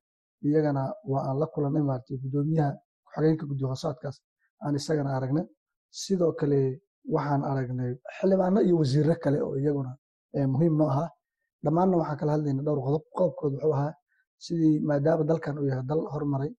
Iyagana 0.47 0.83
waa 1.11 1.23
aan 1.29 1.39
la 1.43 1.47
kulanay 1.55 1.83
maaragtay 1.89 2.17
guddoomiyaha 2.25 2.71
ku-xigeenka 3.05 3.45
guddi 3.51 3.65
hoosaadkaas 3.71 4.17
aan 4.65 4.75
isagana 4.81 5.11
aragnay. 5.19 5.47
Sidoo 6.00 6.33
kale 6.41 6.61
waxaan 7.15 7.43
aragnay 7.50 7.93
xildhibaano 8.17 8.59
iyo 8.67 8.75
wasiirro 8.81 9.15
kale 9.25 9.38
oo 9.47 9.55
iyaguna 9.62 9.93
muhiim 10.53 10.75
noo 10.81 10.88
ahaa 10.95 11.09
dhammaanna 11.65 11.95
waxaan 12.00 12.19
kala 12.21 12.31
hadlayna 12.35 12.62
dhowr 12.67 12.81
qodob. 12.87 13.05
Qodobkood 13.19 13.53
wuxuu 13.55 13.73
ahaa 13.77 13.93
sidii 14.45 14.75
maadaama 14.88 15.25
dalkan 15.31 15.55
uu 15.61 15.67
yahay 15.71 15.85
dal 15.91 16.03
hormaray 16.12 16.50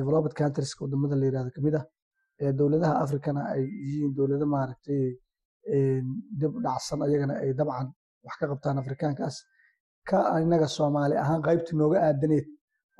developed 0.00 0.34
countrieska 0.40 0.80
waddamada 0.84 1.14
la 1.20 1.24
yiraahdo 1.28 1.50
ka 1.56 1.60
mid 1.66 1.74
ah 1.80 1.84
dowladaha 2.58 2.94
africana 3.04 3.40
ay 3.54 3.62
yihiin 3.84 4.12
dowlado 4.18 4.46
maaragtay 4.54 5.02
dib 6.40 6.52
dhacsan 6.64 6.98
ayagana 7.06 7.34
ay 7.42 7.50
dabcan 7.58 7.88
wax 8.26 8.34
ka 8.40 8.44
qabtaan 8.50 8.76
afrikaankaas. 8.82 9.36
Ka 10.08 10.18
inaga 10.44 10.68
soomaali 10.78 11.14
ahaan 11.22 11.40
qaybtii 11.46 11.76
nooga 11.80 11.98
aadaneed 12.08 12.46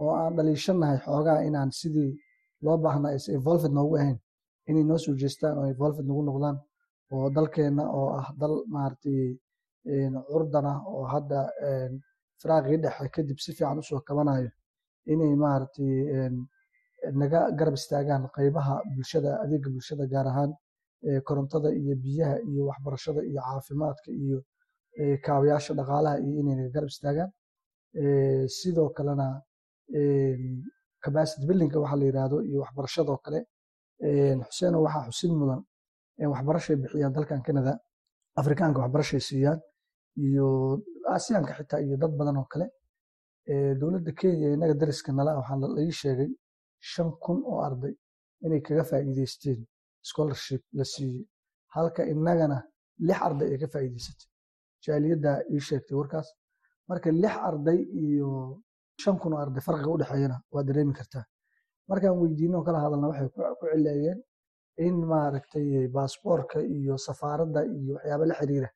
oo 0.02 0.12
aan 0.23 0.32
dhaliishanahay 0.37 0.99
xoogaa 1.06 1.38
inaan 1.49 1.70
sidii 1.80 2.11
loo 2.64 2.76
baahnaa 2.84 3.12
is 3.18 3.26
involved 3.36 3.72
noogu 3.76 3.94
ahayn 4.00 4.18
inay 4.68 4.84
noo 4.90 4.98
soo 5.04 5.14
jeestaan 5.22 5.54
oo 5.60 5.66
involved 5.72 6.04
nagu 6.08 6.22
noqdaan 6.28 6.56
oo 7.14 7.26
dalkeenna 7.36 7.84
oo 7.98 8.08
ah 8.20 8.26
dal 8.40 8.54
maaragtay 8.75 9.20
curdan 10.30 10.66
ah 10.72 10.78
oo 10.94 11.04
hadda 11.14 11.38
firaaqii 12.40 12.78
dhexe 12.84 13.06
kadib 13.14 13.38
si 13.44 13.50
fiican 13.56 13.78
u 13.80 13.82
soo 13.90 14.00
kabanayo 14.08 14.50
inay 15.12 15.32
maaragtay 15.44 15.92
naga 17.20 17.40
garab 17.58 17.75
istaagaan 17.80 18.22
qaybaha 18.36 18.75
bulshada 18.94 19.30
adeega 19.42 19.68
bulshada 19.75 20.04
gaar 20.12 20.26
ahaan 20.32 20.50
korontada 21.28 21.68
iyo 21.80 21.94
biyaha 22.04 22.36
iyo 22.50 22.62
waxbarashada 22.70 23.20
iyo 23.30 23.40
caafimaadka 23.48 24.10
iyo 24.22 24.38
kaabayaasha 25.25 25.72
dhaqaalaha 25.78 26.16
iyo 26.25 26.32
inay 26.40 26.54
naga 26.58 26.70
garab 26.76 26.90
istaagaan. 26.94 27.30
Sidoo 28.58 28.88
kalena 28.96 29.26
capacity 31.06 31.42
buildingka 31.48 31.78
waxa 31.84 31.96
la 32.00 32.04
yidhaahdo 32.08 32.36
iyo 32.48 32.58
waxbarashadoo 32.64 33.18
kale 33.25 33.38
xuseeno 34.48 34.78
waxaa 34.86 35.04
xusin 35.10 35.32
mudan 35.40 35.60
waxbarashay 36.34 36.76
bixiyaan 36.82 37.12
dalkan 37.16 37.40
canada 37.46 37.72
afrikaanka 38.40 38.78
waxbarashay 38.82 39.20
siiyaan 39.28 39.60
iyo 40.26 40.46
aasiyaanka 41.12 41.52
xitaa 41.58 41.80
iyo 41.86 41.96
dad 42.02 42.12
badan 42.18 42.36
oo 42.42 42.46
kale. 42.52 42.66
Dowladda 43.80 44.12
kenya 44.20 44.48
inaga 44.56 44.75
dariska 44.80 45.10
nala 45.12 45.30
waxaa 45.38 45.92
sheegay 46.00 46.30
shan 46.90 47.08
kun 47.25 47.38
oo 47.50 47.58
arday 47.68 47.94
inay 48.44 48.60
kaga 48.66 48.82
faa'iideysteen 48.90 49.60
scholarship 50.08 50.62
la 50.78 50.84
siiyey 50.92 51.22
halka 51.75 52.02
inagana 52.12 52.58
lix 53.06 53.18
arday 53.26 53.48
ay 53.52 53.58
ka 53.62 53.66
faa'iideysatay 53.75 54.28
jaaliyadda 54.84 55.30
ii 55.54 55.60
sheegtay 55.68 55.96
warkaas. 56.00 56.28
Marka 56.88 57.08
lix 57.22 57.34
arday 57.48 57.78
iyo 58.04 58.28
shan 59.02 59.18
kun 59.20 59.32
oo 59.34 59.40
arday 59.44 59.60
farqiga 59.66 59.90
u 59.94 59.98
dhexeeyana 60.00 60.36
waa 60.52 60.62
dareemi 60.68 60.92
kartaa. 60.98 61.24
Markaan 61.88 62.16
weydiino 62.20 62.62
kala 62.66 62.78
hadalna 62.84 63.06
waxay 63.10 63.28
ku 63.34 63.66
cileeyeen 63.72 64.18
in 64.86 64.96
maaragtay 65.12 65.88
baasboorka 65.96 66.58
iyo 66.76 66.94
safaaradda 67.06 67.60
iyo 67.78 67.92
waxyaaba 67.96 68.24
la 68.30 68.34
xiriira 68.40 68.68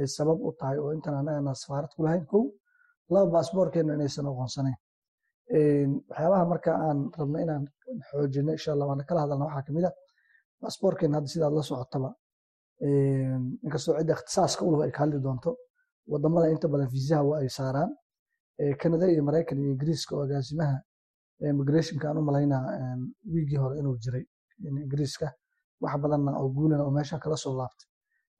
ay 0.00 0.06
sabab 0.16 0.38
u 0.46 0.50
tahay 0.60 0.78
oo 0.78 0.90
intaan 0.96 1.16
anagana 1.20 1.54
safaarad 1.62 1.90
ku 1.96 2.02
kow 2.30 2.44
laba 3.12 3.26
baasboorkeena 3.34 3.92
inaysan 3.96 4.26
aqoonsanayn 4.30 4.76
waxyaabaha 6.08 6.44
marka 6.52 6.70
aan 6.86 6.98
rabno 7.18 7.38
inaan 7.44 7.64
xoojino 8.08 8.50
insha 8.56 8.70
allah 8.74 8.86
waana 8.90 9.04
kala 9.08 9.20
hadalna 9.24 9.44
waxaa 9.48 9.64
ka 9.66 9.72
mid 9.76 9.84
a. 9.88 9.90
Baasboorkeena 10.62 11.14
hadda 11.18 11.28
sidaad 11.34 11.52
la 11.58 11.62
socotaba 11.70 12.10
inkastoo 13.66 13.94
cidda 13.98 14.12
ikhtisaaska 14.16 14.62
ulug 14.68 14.82
ay 14.86 14.90
ka 14.96 15.00
hadli 15.04 15.18
doonto 15.26 15.50
waddamada 16.12 16.46
inta 16.54 16.66
badan 16.72 16.88
fiisaha 16.94 17.22
waa 17.28 17.38
ay 17.42 17.48
saaraan 17.58 17.90
canada 18.80 19.06
iyo 19.12 19.22
maraykan 19.28 19.58
iyo 19.60 19.70
ingiriiska 19.74 20.12
oo 20.16 20.22
agaasimaha 20.26 20.76
immigrationka 21.50 22.04
aan 22.08 22.18
u 22.18 22.22
malaynaa 22.28 22.62
wiigii 23.32 23.58
hore 23.62 23.74
inuu 23.80 23.96
jiray 24.04 24.24
ingiriiska 24.84 25.26
wax 25.82 25.94
badanna 26.02 26.30
oo 26.40 26.48
guulana 26.56 26.82
oo 26.86 26.90
meesha 26.96 27.18
kala 27.24 27.36
soo 27.44 27.54
laabtay 27.60 27.88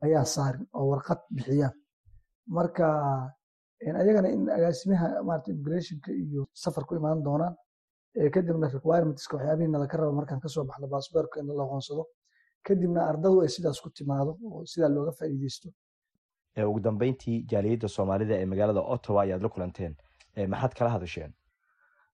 ayaa 0.05 0.25
saarin 0.35 0.65
oo 0.79 0.87
warqad 0.93 1.21
bixiyaan 1.37 1.75
marka 2.57 2.85
ayagana 4.01 4.29
in 4.37 4.43
agaasimaha 4.57 5.07
maarata 5.27 5.49
immigrationka 5.53 6.11
iyo 6.23 6.43
safar 6.63 6.85
ku 6.89 6.93
imaan 7.01 7.23
doonaan 7.27 7.55
kadibna 8.35 8.67
requirementska 8.77 9.33
waxyaabihii 9.37 9.73
nalaka 9.75 9.97
raba 9.99 10.13
markaan 10.21 10.41
ka 10.45 10.49
soo 10.55 10.65
baxno 10.69 10.87
baasboorka 10.95 11.37
in 11.41 11.47
la 11.59 11.65
aqoonsado 11.67 12.03
kadibna 12.67 13.01
ardadu 13.11 13.37
ay 13.45 13.49
sidaas 13.55 13.79
ku 13.85 13.89
timaado 13.99 14.33
oo 14.47 14.63
sidaa 14.73 14.89
looga 14.97 15.13
faa'iideysto 15.19 15.69
ugu 16.63 16.81
dambeyntii 16.81 17.43
jaaliyadda 17.51 17.89
soomaalida 17.89 18.35
ee 18.41 18.47
magaalada 18.47 18.81
ottawa 18.95 19.23
ayaad 19.23 19.43
la 19.43 19.49
kulanteen. 19.49 19.95
Maxaad 20.53 20.75
kala 20.79 20.91
hadasheen? 20.97 21.33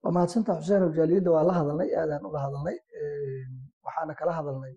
Waa 0.03 0.13
mahadsantaa 0.17 0.57
xuseen 0.61 0.93
jaaliyadda 0.99 1.31
waa 1.31 1.45
la 1.49 1.53
hadalnay 1.59 1.91
aadaan 2.01 2.25
ula 2.27 2.41
hadalnay. 2.47 2.77
Waxaana 3.85 4.15
kala 4.21 4.33
hadalnay 4.39 4.75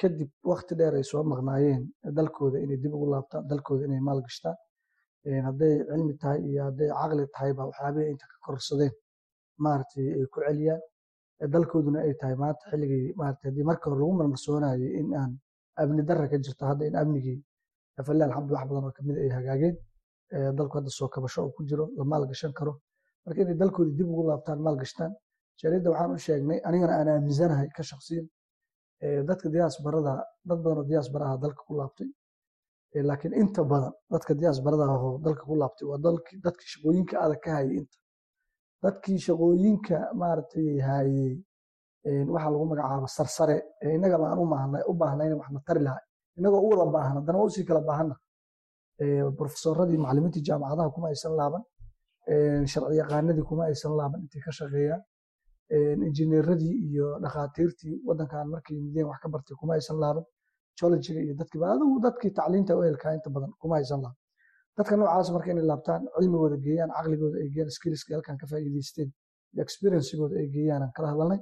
kadib 0.00 0.30
wakti 0.50 0.74
dheer 0.78 0.94
ay 0.94 1.04
soo 1.04 1.22
maqnaayeen 1.32 1.82
dalkooda 2.16 2.58
inay 2.64 2.76
dib 2.82 2.92
ugu 2.94 3.06
laabtaan 3.14 3.48
dalkooda 3.50 3.84
inay 3.88 4.00
maalgashtaan 4.08 4.56
hadday 5.46 5.74
cilmi 5.88 6.14
tahay 6.22 6.40
iyo 6.50 6.60
hadday 6.68 6.88
caqli 7.00 7.26
tahayba 7.34 7.62
waxyaabihii 7.68 8.10
inta 8.12 8.26
ka 8.32 8.36
korsadeen 8.46 8.92
maaragtay 9.64 10.06
ay 10.16 10.24
ku 10.32 10.40
celiyaan. 10.46 10.80
Dalkooduna 11.54 12.00
ay 12.06 12.14
tahay 12.20 12.36
maanta 12.42 12.64
xilligii 12.70 13.12
maaragtay 13.20 13.50
haddii 13.50 13.66
marka 13.70 13.90
hore 13.90 14.00
lagu 14.00 14.12
marmarsoonayay 14.20 14.90
in 15.00 15.08
aan 15.20 15.32
amni 15.82 16.02
darra 16.08 16.28
ka 16.32 16.36
jirto 16.44 16.64
hadda 16.70 16.84
in 16.90 16.96
amnigii 17.02 17.38
falle 18.08 18.22
alxamdu 18.28 18.52
wax 18.56 18.64
badan 18.68 18.84
oo 18.88 18.92
ka 18.96 19.02
mid 19.08 19.16
ay 19.24 19.30
hagaageen 19.36 19.76
dalku 20.58 20.74
hadda 20.78 20.90
soo 20.98 21.08
kabasho 21.14 21.38
oo 21.44 21.50
ku 21.56 21.60
jiro 21.68 21.84
la 21.98 22.04
maalgashan 22.10 22.52
karo. 22.58 22.72
Marka 23.24 23.40
inay 23.42 23.56
dalkoodii 23.62 23.96
dib 23.98 24.08
ugu 24.12 24.22
laabtaan 24.30 24.58
maalgashtaan 24.66 25.12
jaaliyadda 25.60 25.88
waxaan 25.92 26.10
u 26.16 26.18
sheegnay 26.26 26.58
anigana 26.68 26.92
aan 26.98 27.08
aaminsanahay 27.14 27.68
ka 27.76 27.82
shaqsiyan 27.90 28.26
dadka 29.28 29.46
diyaasbarada 29.54 30.12
dad 30.48 30.58
badan 30.64 30.78
oo 30.80 30.84
diyaasbaraha 30.90 31.34
dalka 31.44 31.62
ku 31.68 31.72
laabtay. 31.80 32.08
Laakiin 33.08 33.34
inta 33.42 33.62
badan 33.72 33.92
dadka 34.12 34.32
diyaasbarada 34.40 34.84
ahoo 34.96 35.12
dalka 35.26 35.42
ku 35.48 35.54
laabtay 35.62 35.84
waa 35.90 35.98
dadkii 36.46 36.68
shaqooyinka 36.72 37.14
adag 37.24 37.40
ka 37.44 37.50
hayay 37.56 37.74
inta. 37.80 37.96
Dadkii 38.84 39.18
shaqooyinka 39.26 39.96
maaragtay 40.20 40.68
hayey 40.88 41.32
waxaa 42.34 42.50
lagu 42.54 42.64
magacaaba 42.72 43.08
sarsare 43.16 43.56
innagaba 43.96 44.24
aan 44.32 44.38
u 44.90 44.92
baahnayna 45.00 45.34
waxna 45.40 45.60
tari 45.66 45.80
lahay 45.86 46.04
innagoo 46.40 46.60
u 46.66 46.68
wada 46.72 46.86
baahan 46.96 47.14
haddana 47.18 47.38
waa 47.40 47.48
u 47.50 47.54
sii 47.56 47.64
kala 47.68 47.80
baahanna 47.90 48.16
profesoradii 49.38 49.98
macallimiintii 50.04 50.42
jaamacadaha 50.48 50.90
kuma 50.96 51.06
aysan 51.12 51.34
laaban. 51.40 51.62
Sharci 52.72 52.96
yaqaanadii 53.02 53.44
kuma 53.50 53.62
aysan 53.70 53.92
laaban 53.98 54.20
intay 54.24 54.40
ka 54.46 54.52
shaqeeyaan. 54.58 55.02
Injineeradii 56.08 56.74
iyo 56.88 57.06
dhakhaatiirtii 57.22 57.94
waddankan 58.08 58.48
markay 58.52 58.74
yimideen 58.76 59.06
wax 59.10 59.18
ka 59.22 59.28
bartay 59.28 59.56
kuma 59.60 59.72
aysan 59.74 59.96
laaban. 60.02 60.24
Geologiga 60.78 61.20
iyo 61.26 61.34
dadkiiba 61.40 61.66
adigu 61.74 62.00
dadkii 62.06 62.30
tacliinta 62.38 62.76
u 62.78 62.82
helkaa 62.82 63.12
inta 63.18 63.30
badan 63.30 63.52
kuma 63.60 63.76
aysan 63.76 64.00
laaban. 64.02 64.16
Dadka 64.76 64.96
noocaas 64.96 65.28
marka 65.34 65.50
inay 65.52 65.64
laabtaan 65.72 66.02
cilmigooda 66.18 66.56
geeyaan 66.66 66.90
caqligooda 66.96 67.36
ay 67.42 67.48
geeyaan 67.54 67.70
skillska 67.76 68.10
halkan 68.16 68.36
ka 68.40 68.46
faa'iidaysteen 68.50 69.08
iyo 69.54 69.62
experiencegooda 69.66 70.34
ay 70.42 70.48
geeyaan 70.54 70.82
aan 70.82 70.92
kala 70.96 71.08
hadalnay. 71.12 71.40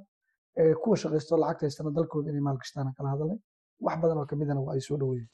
Kuwa 0.83 0.97
shaqaysto 1.03 1.33
lacagta 1.43 1.65
haystana 1.67 1.91
dalkooda 1.99 2.29
inay 2.33 2.41
maalgashtaan 2.49 2.87
aan 2.89 2.95
kala 2.99 3.09
hadalnay 3.15 3.39
wax 3.87 3.97
badan 4.03 4.19
oo 4.19 4.27
kamidana 4.31 4.61
ay 4.75 4.81
soo 4.81 4.97
dhaweeyeen 5.01 5.29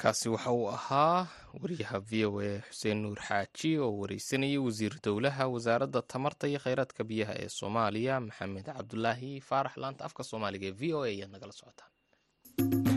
kaasi 0.00 0.28
waxa 0.34 0.50
uu 0.52 0.68
ahaa 0.78 1.26
wariyaha 1.60 1.98
v 2.10 2.24
o 2.26 2.40
a 2.40 2.50
xuseen 2.70 2.98
nuur 3.02 3.18
xaaji 3.28 3.70
oo 3.84 3.92
wareysanayay 4.00 4.58
wasiir 4.66 4.94
dowlaha 5.04 5.44
wasaaradda 5.54 6.02
tamarta 6.02 6.44
iyo 6.48 6.58
kheyraadka 6.64 7.04
biyaha 7.10 7.34
ee 7.42 7.48
soomaaliya 7.58 8.20
maxamed 8.20 8.66
cabdulaahi 8.76 9.40
faarax. 9.48 9.74
Laanta 9.82 10.04
afka 10.08 10.22
soomaaliga 10.30 10.66
ee 10.70 10.76
v 10.80 10.82
o 10.94 11.02
a 11.02 11.06
ayaad 11.12 11.30
nagala 11.34 11.52
socotaan 11.60 12.87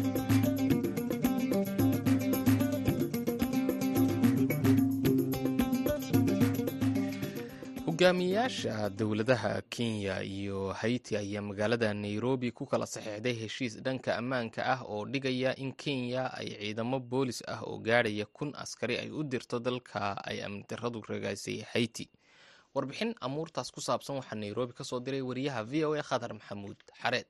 hogaamiyayaasha 8.05 8.89
dowladaha 8.89 9.61
kenya 9.69 10.23
iyo 10.23 10.73
haiti 10.73 11.17
ayaa 11.17 11.41
magaalada 11.41 11.93
nairobi 11.93 12.51
ku 12.51 12.65
kala 12.65 12.85
saxeixday 12.85 13.33
heshiis 13.33 13.77
dhanka 13.81 14.17
ammaanka 14.17 14.65
ah 14.65 14.81
oo 14.89 15.05
dhigaya 15.05 15.53
in 15.61 15.71
kenya 15.73 16.33
ay 16.33 16.47
ciidamo 16.49 16.99
boolis 16.99 17.43
ah 17.47 17.61
oo 17.61 17.77
gaadhaya 17.77 18.25
kun 18.25 18.53
askari 18.57 18.97
ay 18.97 19.09
u 19.13 19.23
dirto 19.23 19.59
dalka 19.59 20.17
ay 20.25 20.41
amnidaradu 20.43 21.01
ragaysay 21.07 21.61
haiti. 21.73 22.09
Warbixin 22.73 23.13
amuurtaas 23.21 23.69
ku 23.71 23.81
saabsan 23.81 24.15
waxaa 24.17 24.35
nairobi 24.35 24.73
ka 24.73 24.83
soo 24.83 24.99
diray 24.99 25.21
wariyaha 25.21 25.63
v 25.63 25.85
o 25.85 25.93
a 25.93 26.01
khadar 26.01 26.33
maxamuud 26.33 26.77
xareed 27.01 27.27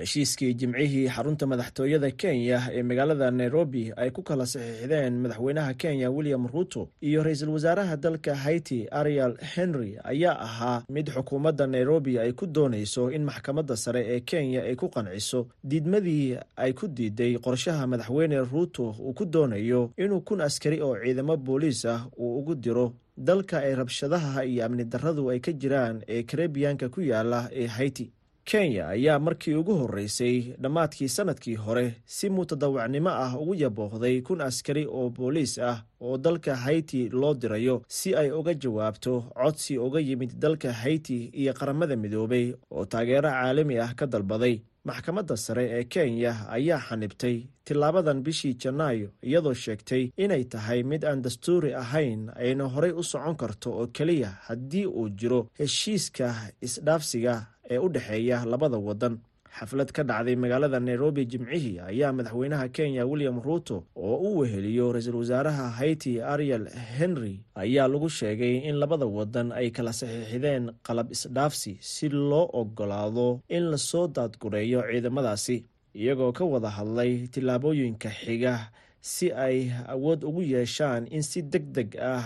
heshiiskii 0.00 0.54
jimcihii 0.54 1.08
xarunta 1.08 1.46
madaxtooyada 1.46 2.10
kenya 2.10 2.58
ee 2.72 2.82
magaalada 2.82 3.30
nairobi 3.30 3.92
ay 3.96 4.10
ku 4.10 4.22
kala 4.22 4.46
saxiixdeen 4.46 5.14
madaxweynaha 5.22 5.74
kenya 5.74 6.10
william 6.10 6.46
ruto 6.46 6.88
iyo 7.00 7.22
ra'iisul 7.22 7.48
wasaaraha 7.56 7.96
dalka 7.96 8.34
haiti 8.34 8.86
ariel 8.90 9.34
henry 9.54 9.98
ayaa 10.04 10.38
ahaa 10.40 10.82
mid 10.88 11.10
xukuumadda 11.10 11.66
nairobi 11.66 12.18
ay 12.18 12.32
ku 12.32 12.46
doonayso 12.46 13.10
in 13.10 13.24
maxkamadda 13.24 13.76
sare 13.76 14.02
ee 14.14 14.20
kenya 14.20 14.62
ay 14.62 14.74
ku 14.76 14.88
qanciso. 14.88 15.48
Diidmadii 15.64 16.36
ay 16.56 16.72
ku 16.72 16.88
diiday 16.88 17.38
qorshaha 17.38 17.86
madaxweyne 17.86 18.38
ruto 18.52 18.94
uu 19.00 19.12
ku 19.14 19.24
doonayo 19.24 19.90
inuu 19.96 20.20
kun 20.20 20.40
askari 20.40 20.80
oo 20.82 20.96
ciidamo 21.04 21.36
booliis 21.36 21.84
ah 21.84 22.06
uu 22.18 22.38
ugu 22.38 22.54
diro. 22.54 22.92
Dalka 23.16 23.58
ay 23.58 23.74
rabshadaha 23.74 24.44
iyo 24.44 24.64
amni 24.64 24.84
darradu 24.84 25.30
ay 25.30 25.40
ka 25.40 25.52
jiraan 25.52 26.02
ee 26.08 26.22
karebiyanka 26.22 26.88
ku 26.88 27.00
yaalla 27.00 27.48
ee 27.52 27.66
haiti 27.66 28.10
kenya 28.48 28.88
ayaa 28.88 29.18
markii 29.18 29.54
ugu 29.54 29.74
horreysay 29.80 30.36
dhammaadkii 30.62 31.08
sannadkii 31.08 31.54
hore 31.54 31.94
si 32.06 32.30
mutadawacnimo 32.30 33.10
ah 33.10 33.32
ugu 33.40 33.54
yaboohday 33.54 34.20
kun 34.22 34.40
askari 34.40 34.86
oo 34.86 35.10
booliis 35.10 35.58
ah 35.58 35.84
oo 36.00 36.16
dalka 36.18 36.56
haiti 36.56 37.08
loo 37.08 37.34
dirayo 37.34 37.82
si 37.88 38.14
ay 38.16 38.30
uga 38.32 38.54
jawaabto 38.54 39.12
codsi 39.36 39.78
uga 39.78 40.00
yimid 40.00 40.32
dalka 40.40 40.72
haiti 40.72 41.18
iyo 41.40 41.52
qaramada 41.54 41.96
midoobay 41.96 42.54
oo 42.70 42.84
taageero 42.84 43.28
caalami 43.30 43.78
ah 43.78 43.92
ka 43.94 44.06
dalbaday. 44.06 44.60
Maxkamadda 44.84 45.36
sare 45.36 45.64
ee 45.70 45.84
kenya 45.84 46.48
ayaa 46.48 46.80
xanibtay 46.88 47.36
tilaabadan 47.64 48.22
bishii 48.24 48.54
janaayo 48.54 49.08
iyadoo 49.22 49.52
sheegtay 49.54 50.08
inay 50.16 50.44
tahay 50.44 50.82
mid 50.82 51.04
aan 51.04 51.20
dastuuri 51.22 51.74
ahayn 51.74 52.30
ayna 52.36 52.64
horey 52.64 52.92
u 52.92 53.02
socon 53.04 53.36
karto 53.36 53.70
oo 53.72 53.86
keliya 53.86 54.28
haddii 54.46 54.86
uu 54.86 55.08
jiro 55.08 55.40
heshiiska 55.58 56.34
isdhaafsiga 56.62 57.34
ee 57.70 57.78
u 57.78 57.88
dhexeeya 57.88 58.44
labada 58.52 58.78
waddan 58.88 59.14
xaflad 59.58 59.90
ka 59.96 60.02
dhacday 60.10 60.36
magaalada 60.42 60.78
nairobi 60.80 61.22
jimcihii 61.30 61.78
ayaa 61.90 62.12
madaxweynaha 62.12 62.68
kenya 62.76 63.06
william 63.10 63.40
ruto 63.46 63.76
oo 63.96 64.16
u 64.28 64.38
weheliyo 64.38 64.92
ra'iisul 64.92 65.16
wasaaraha 65.22 65.66
haiti 65.78 66.12
ariel 66.22 66.64
henry 66.98 67.34
ayaa 67.54 67.88
lagu 67.92 68.08
sheegay 68.18 68.54
in 68.68 68.76
labada 68.82 69.06
waddan 69.16 69.48
ay 69.52 69.70
kala 69.76 69.92
saxiixdeen 70.00 70.64
qalab 70.86 71.08
isdhaafsi 71.16 71.72
si 71.80 72.08
loo 72.08 72.44
ogolaado 72.60 73.40
in 73.56 73.64
la 73.72 73.78
soo 73.90 74.06
daadgureeyo 74.16 74.80
ciidamadaasi 74.90 75.56
iyagoo 76.00 76.32
ka 76.38 76.44
wada 76.52 76.70
hadlay 76.78 77.12
tillaabooyinka 77.34 78.10
xiga 78.20 78.54
si 79.00 79.26
ay 79.46 79.58
awood 79.94 80.20
ugu 80.28 80.42
yeeshaan 80.54 81.02
in 81.16 81.22
si 81.30 81.42
deg 81.52 81.64
deg 81.76 81.90
ah 82.12 82.24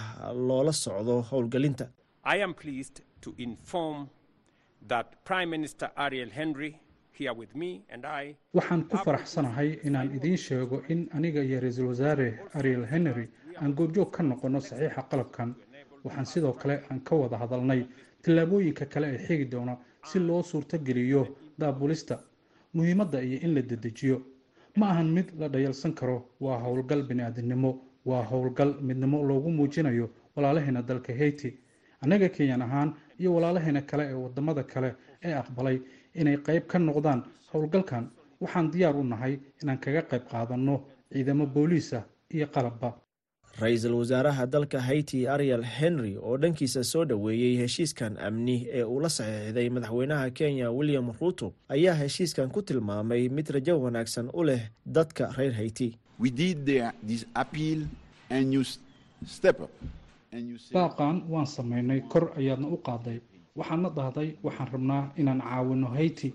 loola 0.49 0.73
socdo 0.73 1.15
howlgelinta 1.31 1.87
waxaan 8.55 8.83
ku 8.88 8.97
faraxsanahay 9.05 9.79
inaan 9.85 10.11
idiin 10.16 10.37
sheego 10.37 10.83
in 10.88 11.09
aniga 11.14 11.42
iyo 11.42 11.61
ra'iisul 11.61 11.87
wasaare 11.92 12.38
ariel 12.55 12.85
henry 12.87 13.29
aan 13.61 13.75
goobjoog 13.75 14.11
ka 14.11 14.23
noqonno 14.23 14.61
saxiixa 14.61 15.03
qalabkan. 15.11 15.55
Waxaan 16.05 16.27
sidoo 16.27 16.53
kale 16.53 16.81
aan 16.90 17.01
ka 17.01 17.14
wada 17.16 17.37
hadalnay 17.38 17.87
tillaabooyinka 18.23 18.87
kale 18.87 19.07
ee 19.14 19.18
xigi 19.27 19.45
doona 19.51 19.77
si 20.05 20.18
loo 20.18 20.42
suurtogeliyo 20.42 21.27
daabulista 21.59 22.18
muhiimadda 22.75 23.21
iyo 23.23 23.38
in 23.42 23.55
la 23.55 23.62
dedejiyo. 23.62 24.23
Ma 24.77 24.88
ahan 24.90 25.12
mid 25.12 25.29
la 25.38 25.49
dhayalsan 25.49 25.92
karo 25.95 26.16
waa 26.40 26.59
howlgal 26.59 27.03
bini'aadinimo 27.09 27.71
waa 28.07 28.23
howlgal 28.31 28.75
midnimo 28.81 29.23
loogu 29.23 29.51
muujinayo 29.51 30.11
walaalaheena 30.37 30.83
dalka 30.83 31.12
haiti. 31.12 31.59
Annaga 32.03 32.29
kenyan 32.29 32.62
ahaan 32.62 32.95
iyo 33.23 33.31
walaalaheena 33.37 33.83
kale 33.91 34.05
ee 34.11 34.19
waddamada 34.25 34.63
kale 34.73 34.91
ee 35.27 35.35
aqbalay 35.43 35.77
inay 36.21 36.37
qayb 36.47 36.65
ka 36.73 36.79
noqdaan 36.79 37.21
howlgalkan. 37.53 38.05
Waxaan 38.43 38.71
diyaar 38.75 38.97
u 38.97 39.05
nahay 39.13 39.35
inaan 39.63 39.79
kaga 39.85 40.03
qayb 40.11 40.25
qaadanno 40.33 40.75
ciidamo 41.13 41.47
booliisa 41.55 41.99
iyo 42.35 42.47
qalabba. 42.55 42.91
Ra'iisul 43.61 43.95
wasaaraha 44.01 44.47
dalka 44.55 44.79
haiti 44.81 45.19
ariel 45.35 45.63
henry 45.79 46.17
oo 46.17 46.37
dhankiisa 46.43 46.83
soo 46.93 47.05
dhoweeyey 47.11 47.55
heshiiskan 47.63 48.17
amni 48.27 48.57
ee 48.79 48.85
uu 48.85 49.01
la 49.05 49.09
saxiixday 49.17 49.69
madaxweynaha 49.77 50.31
kenya 50.39 50.71
william 50.79 51.13
ruto 51.21 51.53
ayaa 51.75 51.95
heshiiskan 52.03 52.49
ku 52.55 52.63
tilmaamay 52.63 53.29
mid 53.29 53.49
rajo 53.57 53.75
wanaagsan 53.85 54.31
u 54.33 54.43
leh 54.49 54.63
dadka 54.97 55.25
reer 55.39 55.53
haiti 55.61 55.89
baaqan 60.73 61.25
waan 61.29 61.47
samaynay 61.47 62.01
kor 62.09 62.33
ayaadna 62.37 62.68
u 62.68 62.77
qaaday. 62.87 63.21
Waxaadna 63.57 63.88
dhahday 63.97 64.37
waxaan 64.42 64.68
rabnaa 64.73 65.12
inaan 65.16 65.40
caawino 65.40 65.87
hayti. 65.88 66.35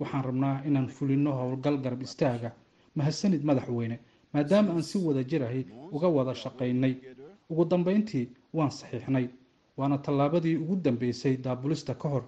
Waxaan 0.00 0.24
rabnaa 0.24 0.62
inaan 0.66 0.88
fulino 0.88 1.32
howlgal 1.32 1.78
garab 1.82 2.02
istaaga. 2.02 2.50
Mahadsanid 2.94 3.42
madaxweyne 3.44 3.98
maadaama 4.32 4.72
aan 4.72 4.82
si 4.82 4.98
wada 4.98 5.22
jirahay 5.24 5.64
uga 5.92 6.08
wada 6.08 6.34
shaqaynay. 6.34 6.94
Ugu 7.50 7.64
dambayntii 7.64 8.28
waan 8.52 8.70
saxiixnay. 8.70 9.28
Waana 9.76 9.98
tallaabadii 9.98 10.56
ugu 10.56 10.76
dambeysay 10.76 11.36
daabulista 11.36 11.94
ka 11.94 12.08
hor. 12.08 12.24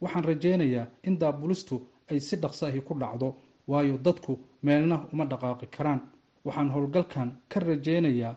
Waxaan 0.00 0.24
rajaynayaa 0.24 0.86
in 1.04 1.18
daabulistu 1.18 1.80
ay 2.10 2.20
si 2.20 2.36
dhaqso 2.36 2.66
ahi 2.66 2.80
ku 2.80 2.94
dhacdo 2.94 3.34
waayo 3.66 3.96
dadku 3.98 4.38
meelna 4.62 5.06
uma 5.12 5.24
dhaqaaqi 5.24 5.66
karaan. 5.76 6.00
Waxaan 6.44 6.70
howlgalkan 6.70 7.28
ka 7.48 7.60
rajaynayaa 7.60 8.34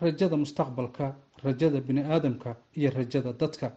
rajada 0.00 0.36
mustaqbalka 0.36 1.16
rajada 1.44 1.80
bini-aadamka 1.80 2.56
iyo 2.78 2.90
rajada 2.90 3.32
dadka. 3.32 3.72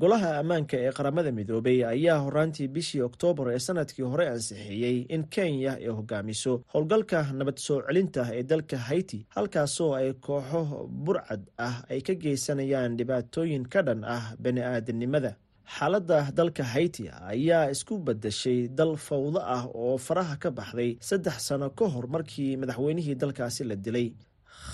Golaha 0.00 0.38
ammaanka 0.40 0.76
ee 0.80 0.92
qaramada 0.96 1.30
midoobay 1.32 1.84
ayaa 1.84 2.18
horaantii 2.24 2.68
bishii 2.68 3.02
oktoobar 3.08 3.46
ee 3.54 3.58
sannadkii 3.58 4.02
hore 4.12 4.28
ansixiyey 4.28 4.96
in 5.14 5.24
kenya 5.34 5.72
ay 5.76 5.86
hogaamiso 5.98 6.52
howlgalka 6.72 7.18
nabad 7.38 7.58
soo 7.66 7.82
celinta 7.86 8.22
ee 8.38 8.42
dalka 8.42 8.76
hayti 8.78 9.26
halkaasoo 9.36 9.90
ay 9.94 10.12
kooxo 10.12 10.88
burcad 11.04 11.42
ah 11.58 11.76
ay 11.90 12.00
ka 12.00 12.14
geysanayaan 12.14 12.96
dhibaatooyin 12.96 13.68
ka 13.72 13.82
dhan 13.82 14.00
ah 14.04 14.24
bani-aadamnimada 14.44 15.32
xaaladda 15.76 16.18
dalka 16.38 16.64
hayti 16.64 17.04
ayaa 17.34 17.70
isku 17.74 17.94
badashay 18.06 18.68
dal 18.68 18.96
fawdo 18.96 19.38
ah 19.56 19.64
oo 19.82 19.98
faraha 20.06 20.36
ka 20.42 20.50
baxday 20.50 20.90
saddex 21.08 21.36
sano 21.48 21.68
ka 21.78 21.84
hor 21.94 22.06
markii 22.08 22.56
madaxweynihii 22.56 23.14
dalkaasi 23.22 23.64
la 23.64 23.76
dilay. 23.76 24.08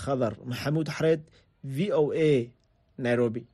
Khadar 0.01 0.33
maxamuud 0.51 0.87
xareed 0.97 1.21
v 1.63 1.91
o 1.91 2.11
a 2.13 2.51
nairobi. 2.97 3.47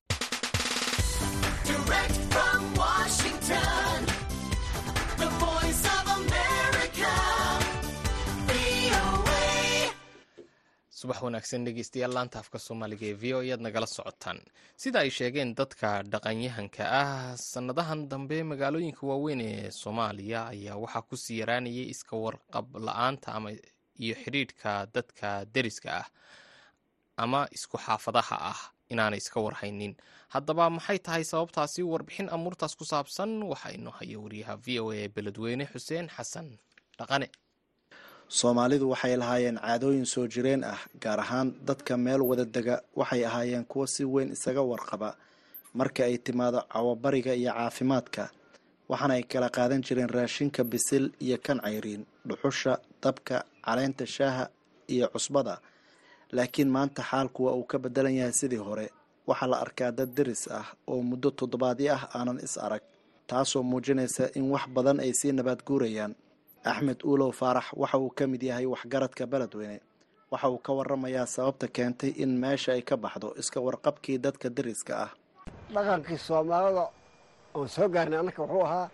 Subax 11.00 11.20
wanaagsan 11.26 11.66
dhegeystayaal 11.66 12.13
laanta 12.16 12.38
afka 12.44 12.60
soomaaliga 12.66 13.06
ee 13.12 13.13
v 13.22 13.34
o 13.34 13.39
ayaad 13.44 13.62
nagala 13.66 13.88
socotaan. 13.98 14.39
Sida 14.82 15.00
ay 15.04 15.10
sheegeen 15.18 15.52
dadka 15.60 15.89
dhaqanyahanka 16.13 16.84
ah 17.02 17.36
sannadahan 17.52 18.02
dambe 18.12 18.38
magaalooyinka 18.52 19.04
waaweyn 19.10 19.42
ee 19.50 19.72
soomaaliya 19.82 20.39
ayaa 20.54 20.78
waxaa 20.84 21.02
ku 21.10 21.16
sii 21.24 21.38
yaraanayay 21.42 21.88
iska 21.94 22.16
warqab 22.26 22.68
la'aanta 22.88 23.30
ama 23.38 23.50
iyo 24.04 24.16
xidhiidhka 24.24 24.72
dadka 24.96 25.30
deriska 25.56 25.89
ah 26.02 26.08
ama 27.17 27.47
isku 27.52 27.78
xaafadaha 27.78 28.36
ah 28.52 28.60
inaanay 28.89 29.17
iska 29.23 29.39
warhaynin. 29.41 29.95
Haddaba 30.34 30.69
maxay 30.69 30.99
tahay 30.99 31.23
sababtaasi 31.23 31.82
warbixin 31.84 32.30
amuurtaas 32.30 32.76
ku 32.76 32.86
saabsan? 32.86 33.43
Waxaa 33.43 33.71
inoo 33.78 33.91
haya 33.99 34.17
wariyaha 34.19 34.56
v 34.65 34.80
o 34.80 34.91
a 34.91 35.08
beledweyne 35.15 35.65
xuseen 35.73 36.08
xasan 36.10 36.58
dhaqane. 36.99 37.28
Soomaalidu 38.28 38.89
waxay 38.93 39.15
lahaayeen 39.17 39.58
caadooyin 39.62 40.06
soo 40.06 40.28
jireen 40.28 40.63
ah 40.63 40.80
gaar 41.04 41.19
ahaan 41.19 41.54
dadka 41.67 41.97
meel 41.97 42.21
wada 42.21 42.45
dega. 42.45 42.82
Waxay 42.95 43.26
ahaayeen 43.26 43.65
kuwo 43.65 43.86
si 43.88 44.04
weyn 44.06 44.32
isaga 44.34 44.62
warqaba. 44.62 45.15
Marka 45.73 46.04
ay 46.06 46.17
timaado 46.17 46.62
cawabariga 46.73 47.34
iyo 47.36 47.52
caafimaadka 47.54 48.30
waxaana 48.89 49.13
ay 49.17 49.23
kala 49.23 49.49
qaadan 49.49 49.82
jireen 49.86 50.10
raashinka 50.10 50.63
bisil 50.63 51.12
iyo 51.26 51.38
kan 51.45 51.60
cayriin 51.62 52.06
dhuxusha 52.28 52.73
dabka 53.02 53.45
caleenta 53.65 54.06
shaaha 54.06 54.45
iyo 54.88 55.08
cusbada 55.13 55.62
laakiin 56.36 56.69
maanta 56.76 57.02
xaalku 57.10 57.39
waa 57.46 57.56
uu 57.60 57.63
ka 57.72 57.78
bedelan 57.84 58.15
yahay 58.19 58.34
sidii 58.39 58.58
hore. 58.67 58.88
Waxaa 59.30 59.48
la 59.52 59.58
arkaa 59.65 59.91
dad 59.98 60.10
deris 60.17 60.43
ah 60.60 60.65
oo 60.91 61.02
muddo 61.10 61.30
toddobaadyo 61.39 61.91
ah 61.98 62.04
aanan 62.17 62.39
is 62.46 62.56
arag 62.65 62.82
taasoo 63.30 63.63
muujinaysa 63.72 64.26
in 64.38 64.46
wax 64.54 64.65
badan 64.76 64.98
ay 65.06 65.12
sii 65.19 65.32
nabaad 65.38 65.62
guurayaan. 65.67 66.13
Axmed 66.72 67.00
uulow 67.10 67.32
faarax 67.39 67.65
waxa 67.82 67.98
uu 68.04 68.10
ka 68.17 68.24
mid 68.32 68.41
yahay 68.50 68.65
waxgaradka 68.74 69.24
beledweyne. 69.32 69.80
Waxa 70.32 70.48
uu 70.54 70.58
ka 70.65 70.72
waramayaa 70.78 71.26
sababta 71.36 71.67
keentay 71.76 72.10
in 72.24 72.32
meesha 72.41 72.72
ay 72.76 72.82
ka 72.89 72.96
baxdo 73.04 73.30
iska 73.41 73.60
warqabkii 73.65 74.17
dadka 74.26 74.48
deriska 74.58 74.93
ah. 75.06 75.12
Dhaqankii 75.74 76.17
soomaalida 76.28 76.86
oon 77.58 77.67
soo 77.76 77.88
gaarnay 77.93 78.19
annaka 78.22 78.41
wuxuu 78.43 78.63
ahaa 78.67 78.88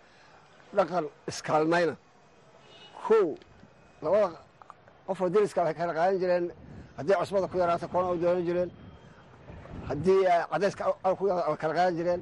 dhaqan 0.76 1.04
iskaalmayna. 1.30 1.94
Kow 3.06 3.26
labada 4.02 4.38
qofoo 5.06 5.28
deriska 5.34 5.60
waxay 5.64 5.74
kala 5.80 5.92
qaadan 5.98 6.18
jireen 6.22 6.46
haddii 6.98 7.14
cusbada 7.20 7.46
ku 7.52 7.56
yaraato 7.62 7.86
koona 7.92 8.08
u 8.14 8.16
doonan 8.22 8.44
jireen 8.48 8.70
haddii 9.88 10.22
cadayska 10.52 10.84
ku 11.18 11.22
way 11.26 11.56
kala 11.62 11.72
qaadan 11.78 11.94
jireen 11.98 12.20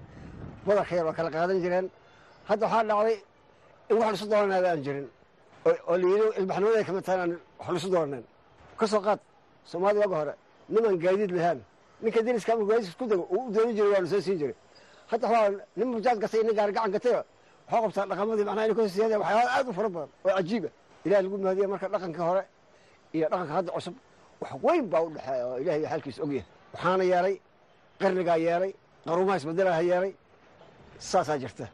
badarka 0.66 0.94
yar 0.98 1.04
way 1.08 1.14
kala 1.18 1.30
qaadan 1.36 1.58
jireen 1.64 1.86
hadda 2.48 2.64
waxaa 2.66 2.84
dhacday 2.90 3.16
in 3.90 3.96
wax 4.00 4.10
lisu 4.14 4.26
doonanaada 4.32 4.68
aan 4.72 4.80
jirin 4.86 5.06
oo 5.88 5.94
layidhi 6.02 6.26
ilbaxnimaday 6.40 6.84
ka 6.86 6.92
mid 6.96 7.04
tahay 7.06 7.16
inaan 7.18 7.32
wax 7.58 7.68
lisu 7.76 7.88
doonanen 7.94 8.24
ka 8.78 8.86
soo 8.92 9.00
qaad 9.06 9.20
soomaalida 9.70 10.00
waaga 10.04 10.16
hore 10.20 10.34
niman 10.72 10.94
gaadiid 11.04 11.30
lahaan 11.36 11.58
ninka 12.02 12.20
deriska 12.26 12.50
ama 12.54 12.64
gaadiis 12.70 12.88
isku 12.92 13.04
dego 13.12 13.24
uu 13.34 13.42
u 13.48 13.50
doonan 13.54 13.74
jiray 13.76 13.90
waa 13.94 14.00
la 14.04 14.08
soo 14.12 14.20
siin 14.26 14.38
jiray. 14.40 14.54
Hadda 15.10 15.26
waxaa 15.32 15.50
nin 15.78 15.88
mujaad 15.94 16.18
gatay 16.22 16.40
nin 16.46 16.54
gaari 16.58 16.72
gacan 16.76 16.90
gatay 16.96 17.12
waxaa 17.16 17.80
qabtaa 17.84 18.06
dhaqamadii 18.10 18.44
macnaha 18.48 18.64
inay 18.66 18.76
ka 18.76 18.82
soo 18.84 18.92
siyaadeen 18.94 19.20
waxyaala 19.24 19.68
u 19.70 19.72
fara 19.78 19.88
badan 19.94 20.10
oo 20.24 20.30
cajiiba 20.36 20.68
ilaah 21.06 21.20
lagu 21.24 21.36
mahadiya 21.44 21.66
marka 21.72 21.86
dhaqankii 21.94 22.24
hore 22.30 22.42
iyo 23.16 23.26
dhaqanka 23.32 23.52
hadda 23.58 23.70
cusub 23.76 23.94
wax 24.40 24.52
weyn 24.64 24.84
baa 24.92 25.02
u 25.02 25.08
dhexeeya 25.14 25.44
oo 25.50 25.56
ilahay 25.62 25.82
xaalkiisa 25.90 26.20
ogyahay 26.24 26.46
waxaana 26.74 27.04
yeelay 27.12 27.34
qarnigaa 28.00 28.36
yeelay 28.46 28.72
qaruumaha 29.06 29.36
isbedelaha 29.40 29.80
yeelay 29.90 30.12
saasaa 31.10 31.38
jirta. 31.42 31.66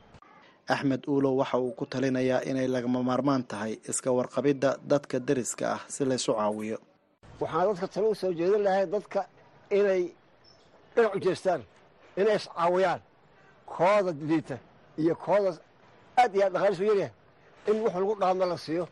Axmed 0.75 1.03
uulow 1.09 1.35
waxa 1.41 1.59
uu 1.59 1.73
ku 1.79 1.85
talinayaa 1.87 2.41
inay 2.51 2.69
lagama 2.75 3.01
maarmaan 3.09 3.43
tahay 3.51 3.73
iska 3.91 4.11
warqabidda 4.19 4.71
dadka 4.91 5.17
deriska 5.29 5.65
ah 5.75 5.81
si 5.95 6.05
laysu 6.11 6.33
caawiyo. 6.39 6.79
Waxaan 7.41 7.67
dadka 7.69 7.87
talo 7.95 8.09
u 8.11 8.15
soo 8.21 8.33
jeedin 8.39 8.63
lahay 8.67 8.87
dadka 8.95 9.21
inay 9.79 10.03
dhinac 10.95 11.15
u 11.17 11.21
jeestaan 11.25 11.63
inay 12.21 12.37
iscaawiyaan 12.41 13.01
kooda 13.75 14.13
liita 14.29 14.57
iyo 15.03 15.15
kooda 15.25 15.51
aad 16.21 16.33
iyo 16.37 16.45
aad 16.47 16.53
dhaqaalisu 16.55 16.85
yaryahay 16.91 17.13
in 17.71 17.77
wax 17.85 17.95
lagu 18.01 18.15
dhaamo 18.21 18.45
la 18.53 18.57
siiyo. 18.65 18.85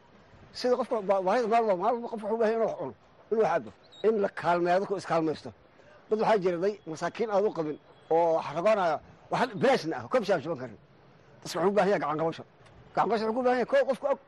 Sida 0.59 0.75
qofka 0.79 0.97
baahida 1.27 1.49
maalba 1.53 1.75
maalba 1.83 2.07
qof 2.13 2.21
wuxuu 2.23 2.39
bahay 2.41 2.55
inuu 2.57 2.67
wax 2.69 2.77
cuno 2.81 2.95
inuu 3.33 3.45
cabo 3.53 3.71
in 4.07 4.14
la 4.23 4.29
kaalmeeyo 4.29 4.79
dadku 4.81 4.97
iskaalmaysto. 4.97 5.51
Dad 6.11 6.18
waxaa 6.21 6.38
jira 6.45 6.59
day 6.64 6.75
masaakiin 6.87 7.31
aad 7.31 7.45
u 7.45 7.51
qabin 7.59 7.79
oo 8.11 8.40
xarabaanaya 8.47 8.97
wax 9.31 9.49
bilaashna 9.61 9.95
ah 9.99 10.05
kobshaan 10.12 10.40
shuban 10.42 10.59
karin. 10.62 10.79
Dadka 11.42 11.59
wuxuu 11.59 11.68
u 11.71 11.75
baahan 11.77 11.90
yahay 11.90 12.01
gacan 12.03 12.18
qabasho 12.21 12.45
gacan 12.95 13.05
qabasho 13.09 13.25
wuxuu 13.27 13.37
ku 13.37 13.42
baahan 13.47 13.59
yahay 13.61 13.71
koo 13.73 13.85
qofka 13.88 14.07
og. 14.12 14.18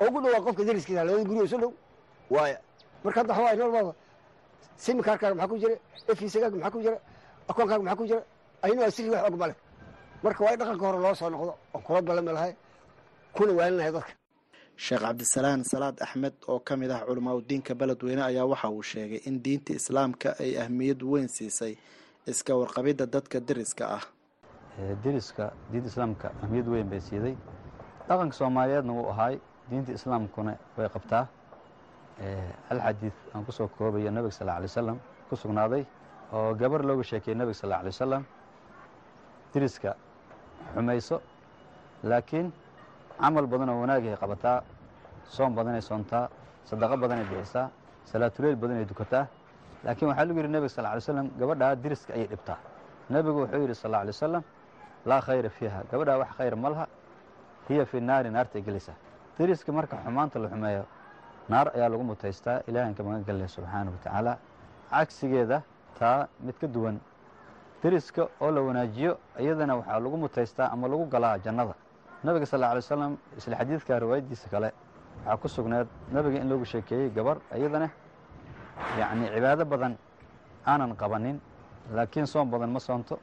Oo 0.00 0.06
ugu 0.08 0.18
dhawaa 0.22 0.44
qofka 0.46 0.62
deriskiisa 0.68 1.04
labada 1.04 1.24
guri 1.28 1.38
oo 1.40 1.44
isu 1.48 1.58
dhow. 1.62 1.72
Waaya 2.34 2.58
marka 3.04 3.20
hadda 3.20 3.32
waxaa 3.32 3.44
waay. 3.46 3.56
Nolol 3.56 3.72
baaba 3.76 3.92
simikaarkaaga 4.84 5.34
maxaa 5.34 5.50
ku 5.52 5.56
jira? 5.62 5.76
Efiisagaaga 6.10 6.56
maxaa 6.56 6.70
ku 6.74 6.80
jira? 6.84 6.98
Akoonkaaga 7.48 7.82
maxaa 7.84 7.98
ku 8.00 8.06
jira? 8.10 8.22
Waa 8.80 8.90
sirri 8.90 9.10
wax 9.10 9.24
og 9.28 9.54
marka 10.24 10.40
waa 10.44 10.52
in 10.54 10.58
dhaqanka 10.60 10.84
hore 10.86 10.98
loo 11.04 11.14
soo 11.14 11.30
noqdo 11.30 11.52
oo 11.74 11.80
kula 11.86 12.00
balami 12.02 12.32
lahay 12.32 12.52
kuna 13.36 13.52
waalinahay 13.58 13.92
dadka 13.92 14.12
sheekh 14.76 15.00
cabdisalaan 15.02 15.64
salaad 15.64 15.96
axmed 16.02 16.34
oo 16.48 16.58
ka 16.60 16.76
mid 16.76 16.90
ah 16.90 17.00
culamaa 17.06 17.34
udiinka 17.34 17.74
beledweyne 17.74 18.22
ayaa 18.22 18.46
waxa 18.46 18.68
uu 18.70 18.82
sheegay 18.82 19.20
in 19.28 19.42
diinta 19.44 19.72
islaamka 19.72 20.34
ay 20.40 20.58
ahmiyad 20.58 21.02
weyn 21.02 21.28
siisay 21.28 21.76
iska 22.26 22.54
warqabidda 22.56 23.06
dadka 23.06 23.40
deriska 23.40 23.84
ah. 23.96 24.04
Deriska 25.04 25.52
diinta 25.70 25.88
islaamka 25.88 26.32
ahmiyad 26.42 26.68
weyn 26.68 26.88
bay 26.90 27.00
siiday 27.00 27.34
dhaqanka 28.08 28.34
soomaaliyeedna 28.40 28.92
wuu 28.92 29.08
ahaay 29.10 29.38
diinta 29.70 29.92
islaamkuna 29.92 30.52
way 30.76 30.88
qabtaa. 30.88 31.24
Hal 32.68 32.78
xadiid 32.86 33.12
aan 33.34 33.44
ku 33.44 33.52
soo 33.52 33.68
koobayo 33.68 34.10
nebiga 34.10 34.30
sal 34.30 34.48
alay 34.48 34.66
wasalam 34.70 34.98
ku 35.28 35.36
sugnaaday 35.36 35.84
oo 36.32 36.54
gabar 36.54 36.82
looga 36.84 37.02
sheekeyey 37.02 37.34
nebiga 37.38 37.54
sal 37.54 37.72
alay 37.72 37.90
wasalam 37.94 38.22
deriska 39.54 39.94
xumayso 40.74 41.16
laakiin 42.02 42.52
camal 43.20 43.46
badan 43.46 43.68
oo 43.68 43.80
wanaagay 43.80 44.16
qabataa 44.22 44.62
soom 45.34 45.54
badanay 45.54 45.80
soontaa 45.82 46.28
sadaqo 46.68 46.96
badanay 47.02 47.24
bixisaa 47.30 47.70
salaatuleyl 48.10 48.56
badanay 48.56 48.84
dukataa. 48.84 49.26
Laakiin 49.84 50.08
waxaa 50.08 50.24
lagu 50.24 50.38
yidhi 50.38 50.48
nebiga 50.54 50.68
sal 50.68 50.86
alay 50.86 51.00
slam 51.00 51.26
gabadhaa 51.38 51.74
deriska 51.76 52.12
ayay 52.14 52.26
dhibtaa. 52.26 52.58
Nebigu 53.10 53.38
wuxuu 53.44 53.60
yidhi 53.64 53.74
sal 53.74 53.94
alay 53.94 54.12
wasalam 54.14 54.42
laa 55.06 55.20
khayra 55.20 55.48
fiiha. 55.50 55.82
Gabadhaa 55.90 56.18
wax 56.18 56.30
khayr 56.38 56.56
ma 56.56 56.68
laha 56.70 56.86
hiya 57.68 57.84
fi 57.86 58.00
naari 58.00 58.30
naartay 58.30 58.62
gelaysaa 58.62 58.96
deriska 59.38 59.72
marka 59.72 59.96
xumaanta 60.04 60.38
la 60.38 60.48
xumeeyo 60.48 60.84
naar 61.48 61.66
ayaa 61.76 61.88
lagu 61.88 62.04
mutaystaa 62.04 62.60
ilahanka 62.68 63.02
magan 63.02 63.24
gelaya 63.24 63.48
subxaana 63.48 63.90
wa 63.90 63.98
tacaala. 64.04 64.38
Cagsigeeda 64.90 65.62
taa 65.98 66.28
mid 66.40 66.56
ka 66.60 66.66
duwan. 66.66 67.00
Deriska 67.82 68.28
oo 68.40 68.50
la 68.50 68.60
wanaajiyo 68.60 69.18
iyadana 69.38 69.76
waxaa 69.76 70.00
lagu 70.00 70.16
mutaystaa 70.16 70.68
ama 70.72 70.88
lagu 70.88 71.04
galaa 71.06 71.38
jannada 71.38 71.74
nabiga 72.24 72.46
sal 72.46 72.62
alay 72.64 72.80
wasalam 72.84 73.12
isla 73.38 73.56
xadiidka 73.60 73.98
riwaayaddiisa 74.00 74.48
kale 74.50 74.68
waxaa 75.24 75.36
ku 75.42 75.48
sugneed 75.48 75.88
nabiga 76.12 76.38
in 76.42 76.48
loogu 76.48 76.64
sheekeeyey 76.64 77.10
gabar 77.16 77.36
iyadana 77.56 77.88
yacni 78.98 79.26
cibaado 79.34 79.64
badan 79.64 79.92
aanan 80.66 80.96
qabanin 80.96 81.36
laakiin 81.96 82.26
soon 82.26 82.50
badan 82.50 82.70
ma 82.70 82.80
soonto 82.80 83.18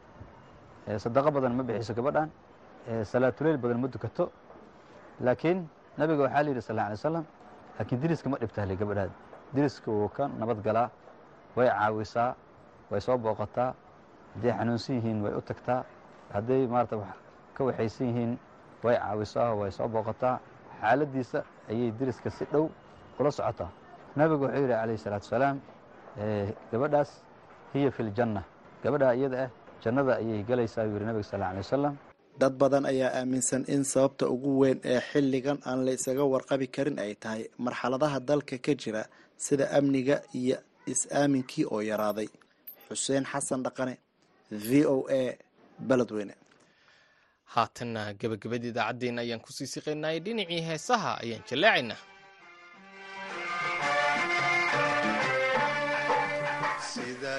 sadaqo 1.04 1.32
badan 1.32 1.54
ma 1.58 1.64
bixiso 1.64 1.94
gabadhan 1.94 2.30
salaatuleyl 3.04 3.58
badan 3.58 3.80
ma 3.82 3.88
dukato. 3.88 4.32
Laakiin 5.22 5.68
nabiga 5.98 6.22
waxaa 6.26 6.44
la 6.44 6.50
yidhi 6.50 6.62
sal 6.62 6.80
alay 6.80 6.98
slam 6.98 7.26
laakiin 7.78 8.02
diriska 8.02 8.30
ma 8.30 8.38
dhibtahle 8.38 8.76
gabadhaad. 8.76 9.12
Diriska 9.54 9.92
wuu 9.92 10.10
ka 10.10 10.28
nabad 10.40 10.62
galaa 10.64 10.90
way 11.56 11.68
caawisaa 11.70 12.36
way 12.92 13.00
soo 13.02 13.18
booqataa 13.18 13.74
hadday 14.36 14.52
xanuunsan 14.58 14.96
yihiin 14.96 15.22
way 15.24 15.34
u 15.34 15.42
tagtaa 15.42 15.84
hadday 16.34 16.68
maarata 16.68 16.96
ka 17.56 17.64
waxaysan 17.64 18.08
yihiin 18.08 18.32
way 18.84 18.96
caawisaa 19.04 19.54
way 19.60 19.72
soo 19.78 19.88
booqataa 19.96 20.36
xaaladdiisa 20.82 21.40
ayay 21.70 21.92
diriska 22.00 22.30
si 22.38 22.46
dhow 22.52 22.66
ula 23.20 23.32
socotaa. 23.32 23.70
Nabigu 24.16 24.44
wuxuu 24.46 24.62
yidhi 24.62 24.74
calayh 24.74 24.96
isalaatu 25.00 25.26
wasalaam 25.28 25.58
gabadhaas 26.72 27.10
hiya 27.74 27.92
fi 27.96 28.04
ljanna 28.04 28.42
gabadhaa 28.84 29.14
iyada 29.20 29.38
ah 29.46 29.50
jannada 29.84 30.14
ayay 30.22 30.44
gelaysaa 30.50 30.86
buu 30.88 30.94
yidhi 30.98 31.06
nabiga 31.10 31.24
sal 31.32 31.42
alay 31.44 31.62
wasalam 31.66 31.96
dad 32.42 32.54
badan 32.62 32.86
ayaa 32.92 33.12
aaminsan 33.20 33.64
in 33.68 33.84
sababta 33.84 34.26
ugu 34.34 34.52
weyn 34.62 34.80
ee 34.84 35.00
xilligan 35.12 35.58
aan 35.70 35.80
la 35.86 35.92
isaga 35.98 36.24
warqabi 36.34 36.68
karin 36.76 36.98
ay 37.06 37.14
tahay 37.24 37.44
marxaladaha 37.66 38.18
dalka 38.30 38.58
ka 38.66 38.74
jira 38.82 39.04
sida 39.46 39.66
amniga 39.78 40.16
iyo 40.40 40.58
is-aaminkii 40.92 41.66
oo 41.74 41.82
yaraaday. 41.92 42.28
Xuseen 42.90 43.24
xasan 43.32 43.62
dhaqane 43.66 43.96
v 44.52 44.86
o 44.86 45.06
a 45.20 45.38
beledweyne 45.90 46.34
haatanna 47.56 48.02
gebagabada 48.20 48.68
idaacaddeenna 48.72 49.22
ayaan 49.26 49.42
ku 49.46 49.52
sii 49.58 49.68
siqaynay 49.74 50.18
dhinacii 50.26 50.62
heesaha 50.70 51.12
ayaan 51.24 51.44
jallaacaynaa 51.50 52.02
sida 56.92 57.34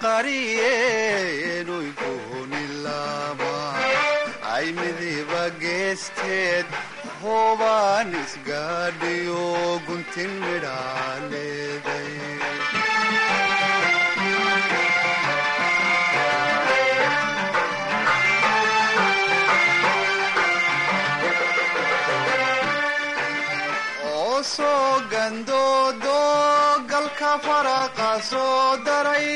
guud 0.00 0.06
ka 0.06 0.06
qariyeenuy 0.06 1.88
goonilaama 2.00 3.54
ay 4.54 4.66
midiba 4.78 5.44
geesteed 5.60 6.66
hoobaan 7.22 8.08
isgaadhiyo 8.22 9.44
guntin 9.86 10.30
midhaa 10.44 11.14
leeday 11.30 12.10
oo 24.12 24.42
soo 24.42 25.00
galka 25.12 25.62
faraqa 27.38 28.10
soo 28.30 28.76
daray 28.86 29.28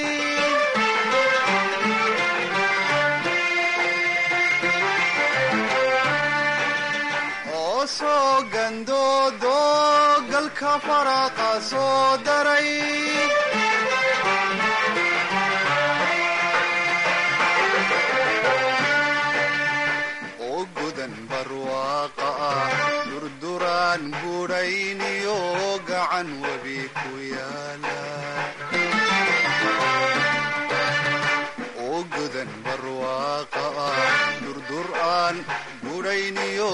oo 7.61 7.87
soo 7.97 8.35
gandoodo 8.53 9.59
galka 10.31 10.73
faraqa 10.87 11.51
soo 11.71 12.09
daray 12.27 12.69
durduraan 34.43 35.37
budhayniyo 35.85 36.71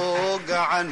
gacan 0.48 0.88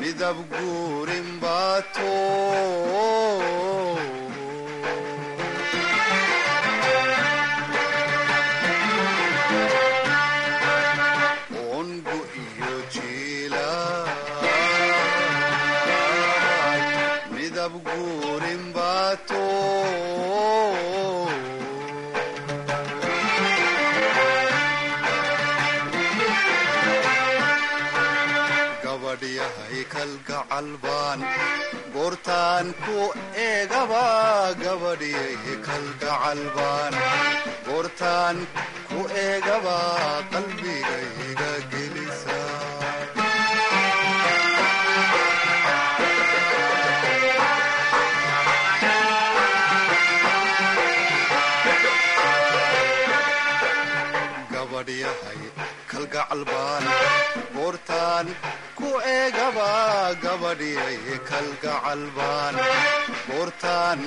midab 0.00 0.38
guurin 0.52 1.28
baato 1.42 2.10
kalgacal 36.32 36.54
baan 36.56 36.94
goortaan 37.66 38.36
ku 38.88 39.00
eegaba 39.24 39.76
qalbigayga 40.32 41.50
gelisa. 41.70 42.40
Gabadhyahay 54.52 55.40
kalgacal 55.90 56.42
baan 56.50 56.84
goortaan 57.54 58.26
ku 58.78 58.88
eegaba 59.14 59.70
gabadhyay 60.22 60.96
kalgacal 61.30 62.02
baan 62.16 62.54
goortaan 63.28 63.98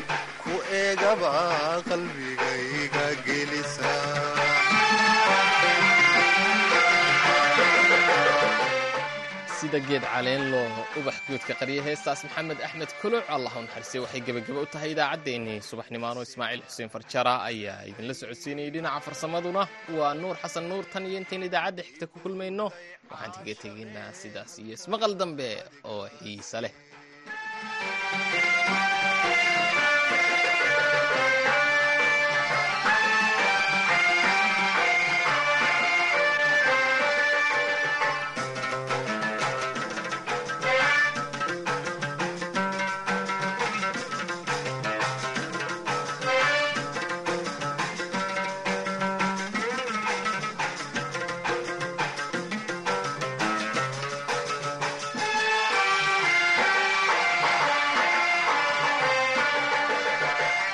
sida 9.59 9.79
geed 9.87 10.03
caleen 10.13 10.43
loo 10.53 10.67
ubax 10.99 11.17
guudka 11.27 11.53
qariya 11.59 11.81
heestaas 11.87 12.19
maxamed 12.27 12.59
axmed 12.67 12.91
kuluc 13.01 13.23
allah 13.35 13.53
u 13.61 14.01
waxay 14.03 14.21
gebagaba 14.27 14.59
u 14.65 14.67
tahay 14.73 14.91
idaacaddeenii 14.95 15.59
subaxnimaano 15.69 16.19
ismaaciil 16.27 16.61
xuseen 16.69 16.89
farjara 16.95 17.33
ayaa 17.49 17.79
idinla 17.89 18.13
socodsiinayay 18.21 18.71
dhinaca 18.75 18.99
farsamaduna. 19.07 19.63
Waa 19.97 20.13
nuur 20.21 20.35
xasan 20.43 20.65
nuur 20.71 20.83
tan 20.91 21.03
iyo 21.09 21.17
intayn 21.21 21.43
idaacadda 21.49 21.81
xigta 21.87 22.05
ku 22.11 22.17
kulmayno. 22.23 22.65
Waxaan 23.11 23.31
kaga 23.35 23.53
tegaynaa 23.63 24.09
sidaas 24.21 24.53
iyo 24.63 24.73
ismaqal 24.79 25.13
dambe 25.21 25.49
oo 25.91 26.03
xiise 26.19 26.57
leh 26.63 26.73